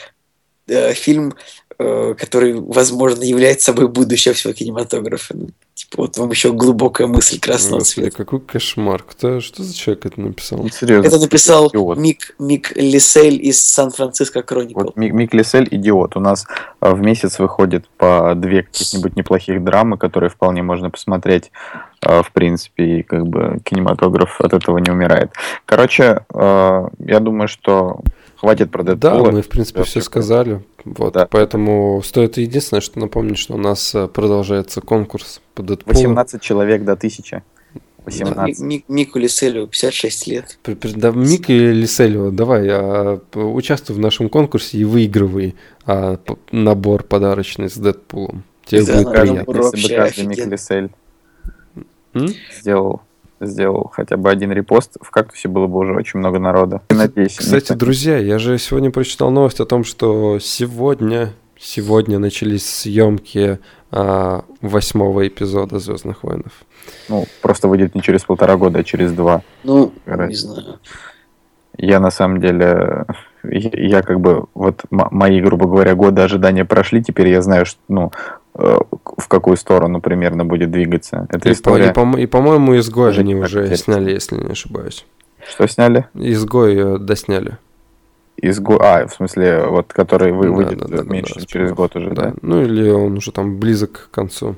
[0.67, 1.35] э, фильм,
[1.77, 5.35] э, который, возможно, является собой будущее всего кинематографа.
[5.89, 8.17] Типа вот вам еще глубокая мысль красного Господи, цвета.
[8.17, 9.03] какой кошмар.
[9.03, 10.59] Кто, что за человек это написал?
[10.59, 11.07] Ну, серьезно.
[11.07, 11.97] Это написал идиот.
[11.97, 14.79] Мик, Мик Лисель из Сан-Франциско Кроникл.
[14.79, 16.15] Вот Мик, Мик Лисель идиот.
[16.15, 16.45] У нас
[16.79, 21.51] а, в месяц выходит по две каких-нибудь неплохих драмы, которые вполне можно посмотреть.
[22.01, 25.31] а, В принципе, и как бы кинематограф от этого не умирает.
[25.65, 27.99] Короче, а, я думаю, что
[28.37, 29.31] хватит про Да, Дэдпула.
[29.31, 30.63] мы, в принципе, все сказали.
[30.83, 31.27] Вот, Да.
[31.29, 35.93] поэтому стоит единственное, что напомнить, что у нас э, продолжается конкурс по Дэдпулу.
[35.95, 37.41] 18 человек до 1000.
[37.73, 38.59] Да, 18.
[38.59, 40.59] Ми- Ми- Мику Лиселю 56 лет.
[40.95, 45.55] Да, Мик и Лиселева, давай, а, п- участвуй в нашем конкурсе и выигрывай
[45.87, 48.43] а, п- набор подарочный с Дэдпулом.
[48.65, 49.51] Тебе Да, будет приятно.
[49.65, 50.45] если бы каждый Мик.
[50.45, 50.89] Лисель
[52.13, 52.27] М?
[52.59, 53.01] сделал,
[53.41, 56.81] сделал хотя бы один репост, в кактусе было бы уже очень много народа.
[56.89, 57.35] Надеюсь.
[57.37, 63.59] Кстати, никто- друзья, я же сегодня прочитал новость о том, что сегодня, сегодня начались съемки
[63.91, 66.51] а, восьмого эпизода Звездных войнов.
[67.09, 69.41] ну, просто выйдет не через полтора года, а через два.
[69.63, 70.29] Ну, Раз.
[70.29, 70.79] не знаю.
[71.77, 73.05] Я на самом деле,
[73.43, 77.79] я, я как бы, вот мои, грубо говоря, годы ожидания прошли, теперь я знаю, что,
[77.89, 78.11] ну,
[78.57, 81.89] в какую сторону примерно будет двигаться эта И, по- история.
[81.89, 83.93] и, по- и, по-моему, изгой Даже они уже интересно.
[83.95, 85.05] сняли, если не ошибаюсь.
[85.47, 86.05] Что сняли?
[86.15, 87.57] Изгой э, досняли.
[88.37, 88.77] Из го...
[88.81, 91.71] А, в смысле, вот который вы, Да, выйдет да, да, да, меньше, да, чем через
[91.73, 92.33] год уже, да?
[92.41, 94.55] Ну или он уже там близок к концу.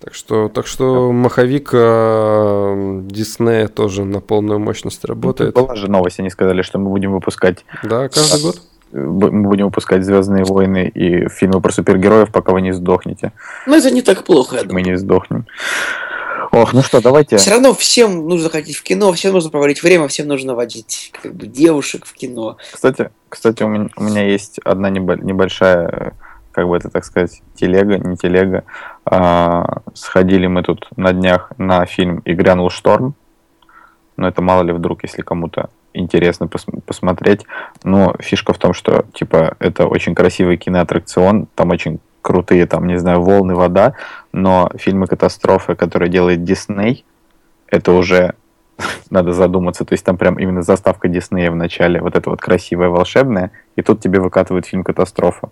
[0.00, 5.54] Так что, так что маховик э, Диснея тоже на полную мощность Ну, работает.
[5.54, 8.60] была же новость, они сказали, что мы будем выпускать Да, каждый год.
[8.96, 13.32] Мы будем выпускать Звездные войны и фильмы про супергероев, пока вы не сдохнете.
[13.66, 15.46] Ну, это не так плохо, я Мы не сдохнем.
[16.52, 17.36] Ох, ну что, давайте.
[17.36, 21.34] Все равно всем нужно ходить в кино, всем нужно проводить время, всем нужно водить как
[21.34, 22.56] бы, девушек в кино.
[22.72, 26.14] Кстати, кстати, у меня, у меня есть одна небо- небольшая,
[26.52, 28.64] как бы это так сказать, телега, не телега.
[29.04, 33.14] А, сходили мы тут на днях на фильм «И грянул шторм».
[34.16, 37.44] Но это мало ли вдруг, если кому-то интересно пос- посмотреть.
[37.84, 42.98] Но фишка в том, что, типа, это очень красивый киноаттракцион, там очень крутые, там, не
[42.98, 43.94] знаю, волны, вода,
[44.32, 47.04] но фильмы катастрофы, которые делает Дисней,
[47.68, 48.34] это уже
[49.10, 49.84] надо задуматься.
[49.84, 53.82] То есть там прям именно заставка Диснея в начале, вот это вот красивое, волшебное, и
[53.82, 55.50] тут тебе выкатывают фильм «Катастрофа».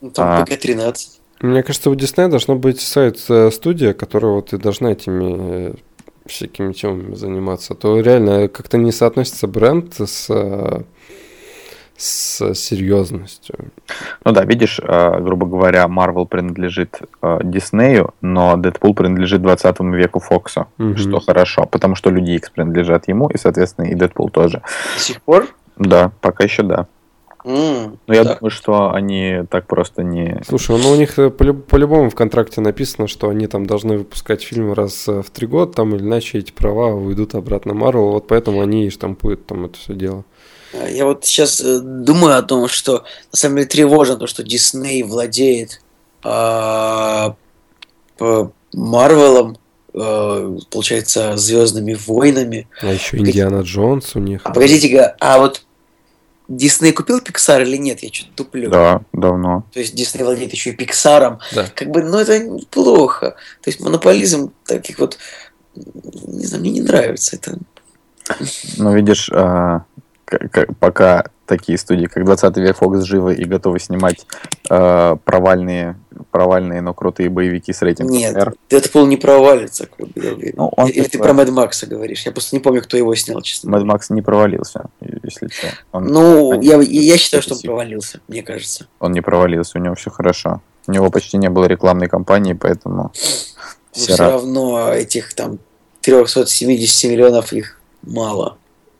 [0.00, 0.44] Ну, там А.
[0.44, 0.94] ПК-13.
[1.40, 5.74] Мне кажется, у Диснея должна быть сайт-студия, которая вот и должна этими э,
[6.28, 7.74] всякими темами заниматься.
[7.74, 10.82] То реально как-то не соотносится бренд с, э,
[11.96, 13.56] с серьезностью.
[14.24, 20.20] Ну да, видишь, э, грубо говоря, Marvel принадлежит э, Диснею, но Дэдпул принадлежит 20 веку
[20.20, 20.96] Фоксу, Мгм.
[20.96, 24.62] что хорошо, потому что Люди Икс принадлежат ему, и, соответственно, и Дэдпул тоже.
[24.94, 25.48] До сих пор?
[25.76, 26.86] Да, пока еще да.
[27.44, 28.38] М, Но я так.
[28.40, 30.40] думаю, что они так просто не...
[30.46, 34.42] Слушай, ну у них э, полю- по-любому в контракте написано, что они там должны выпускать
[34.42, 38.26] фильм раз э, в три года, там или иначе эти права уйдут обратно Марвел, вот
[38.26, 40.24] поэтому они и штампуют там это все дело.
[40.74, 44.42] А Я вот сейчас э, думаю о том, что на самом деле тревожно то, что
[44.42, 45.80] Дисней владеет
[46.24, 47.34] а,
[48.72, 49.56] Марвелом,
[49.94, 52.68] э, получается, Звездными войнами.
[52.82, 54.42] А еще Индиана Джонс у них.
[54.44, 55.62] А погодите-ка, а вот
[56.48, 58.02] Дисней купил Пиксар или нет?
[58.02, 58.70] Я что-то туплю.
[58.70, 59.64] Да, давно.
[59.72, 61.40] То есть Дисней владеет еще и Пиксаром.
[61.54, 61.66] Да.
[61.74, 63.36] Как бы, ну это неплохо.
[63.62, 65.18] То есть монополизм таких вот,
[65.74, 67.58] не знаю, мне не нравится это.
[68.78, 69.84] Но видишь, а,
[70.80, 74.26] пока такие студии, как 20 век Фокс живы и готовы снимать
[74.68, 75.96] а, провальные,
[76.30, 80.52] провальные, но крутые боевики с рейтингом Нет, R, Дэдпул не провалится, как бы.
[80.56, 82.26] Ну, он Или ты про Мэд Макса говоришь?
[82.26, 83.70] Я просто не помню, кто его снял, честно.
[83.70, 85.68] Mad Max не провалился, если что.
[85.92, 88.86] Он, Ну, Они- я, я считаю, что он провалился, мне кажется.
[89.00, 90.60] он не провалился, у него все хорошо.
[90.86, 93.12] У него почти не было рекламной кампании, поэтому Но
[93.92, 94.32] все все рады.
[94.34, 95.58] равно этих там
[96.02, 98.58] 370 миллионов их мало.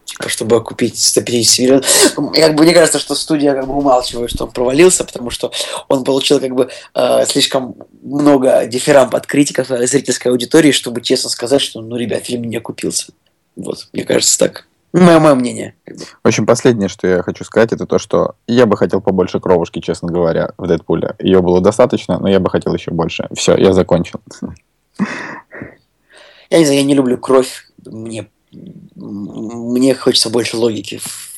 [0.09, 1.86] Типа, чтобы купить 150 миллионов.
[2.35, 5.52] Как бы мне кажется, что студия как бы умалчивает, что он провалился, потому что
[5.89, 11.28] он получил как бы э, слишком много дифирамб от критиков и зрительской аудитории, чтобы честно
[11.28, 13.12] сказать, что, ну, ребят, фильм не окупился.
[13.55, 14.66] Вот, мне кажется, так.
[14.94, 15.74] Мое, мое мнение.
[15.86, 19.80] В общем, последнее, что я хочу сказать, это то, что я бы хотел побольше кровушки,
[19.80, 21.16] честно говоря, в Дэдпуле.
[21.18, 23.28] Ее было достаточно, но я бы хотел еще больше.
[23.35, 24.20] Все, я закончил.
[26.48, 27.66] Я не знаю, я не люблю кровь.
[27.85, 31.28] Мне, мне хочется больше логики в,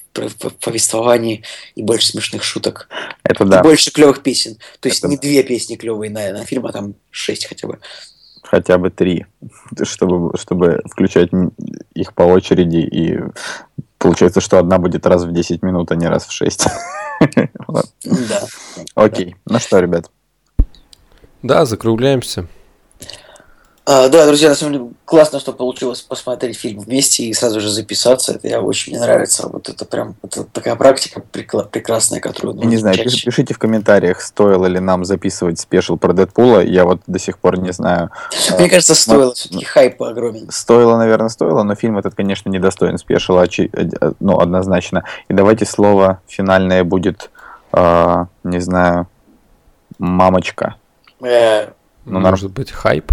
[0.61, 2.89] повествовании и больше смешных шуток.
[3.23, 4.57] Это И да, больше клевых песен.
[4.81, 5.23] То есть Это не да.
[5.23, 7.79] две песни клевые на, на фильм, а там шесть хотя бы.
[8.43, 9.27] хотя бы три,
[9.83, 11.31] чтобы, чтобы включать
[11.95, 12.79] их по очереди.
[12.79, 13.19] И
[13.99, 16.67] получается, что одна будет раз в 10 минут, а не раз в 6.
[17.67, 17.85] Вот.
[18.03, 18.47] Да.
[18.95, 19.37] Окей.
[19.45, 20.11] Ну что, ребят,
[21.43, 22.47] Да, закругляемся.
[23.93, 27.69] А, да, друзья, на самом деле классно, что получилось посмотреть фильм вместе и сразу же
[27.69, 28.35] записаться.
[28.35, 29.49] Это я очень мне нравится.
[29.49, 33.59] Вот это прям это такая практика прекрасная, которую Я не знаю, чаще- пиш- пишите в
[33.59, 36.61] комментариях, стоило ли нам записывать спешл про Дэдпула.
[36.61, 38.11] Я вот до сих пор не знаю.
[38.61, 39.35] Мне кажется, стоило.
[39.35, 40.49] Все-таки хайп огромен.
[40.53, 45.03] Стоило, наверное, стоило, но фильм этот, конечно, недостоин спешила, очи- э, ну, однозначно.
[45.29, 47.31] И давайте слово финальное будет,
[47.73, 49.09] э, не знаю,
[49.99, 50.77] мамочка.
[51.23, 51.71] Э,
[52.05, 53.13] Ну, Может быть, хайп?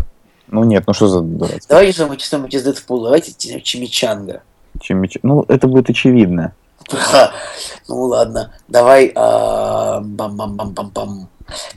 [0.49, 3.03] Ну нет, ну что за дурацкий Давайте что-нибудь что-нибудь из Дэдпула.
[3.05, 4.41] Давайте Чимичанга.
[4.79, 6.53] чемич- Ну, это будет очевидно.
[7.89, 11.27] Ну ладно, давай а, бам-бам-бам-бам-бам.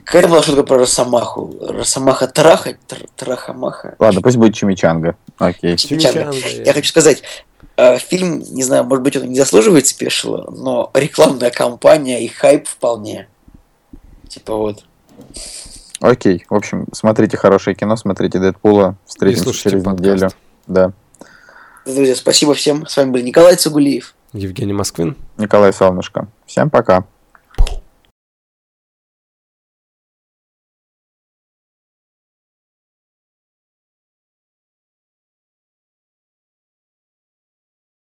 [0.03, 1.53] Какая-то была шутка про Росомаху.
[1.61, 3.95] Росомаха трахать, тр- трахамаха.
[3.99, 5.15] Ладно, пусть будет чимичанга.
[5.37, 5.75] Окей.
[5.77, 6.31] Чимичанга.
[6.65, 7.23] Я хочу сказать,
[7.77, 12.67] э, фильм, не знаю, может быть, он не заслуживает спешила, но рекламная кампания и хайп
[12.67, 13.27] вполне.
[14.29, 14.83] Типа вот.
[16.01, 16.45] Окей.
[16.49, 18.97] В общем, смотрите хорошее кино, смотрите Дэдпула.
[19.05, 19.99] Встретимся через подкаст.
[19.99, 20.29] неделю.
[20.67, 20.91] Да.
[21.85, 22.85] Друзья, спасибо всем.
[22.87, 24.15] С вами был Николай Цугулиев.
[24.33, 25.15] Евгений Москвин.
[25.37, 26.27] Николай Солнышко.
[26.45, 27.05] Всем пока.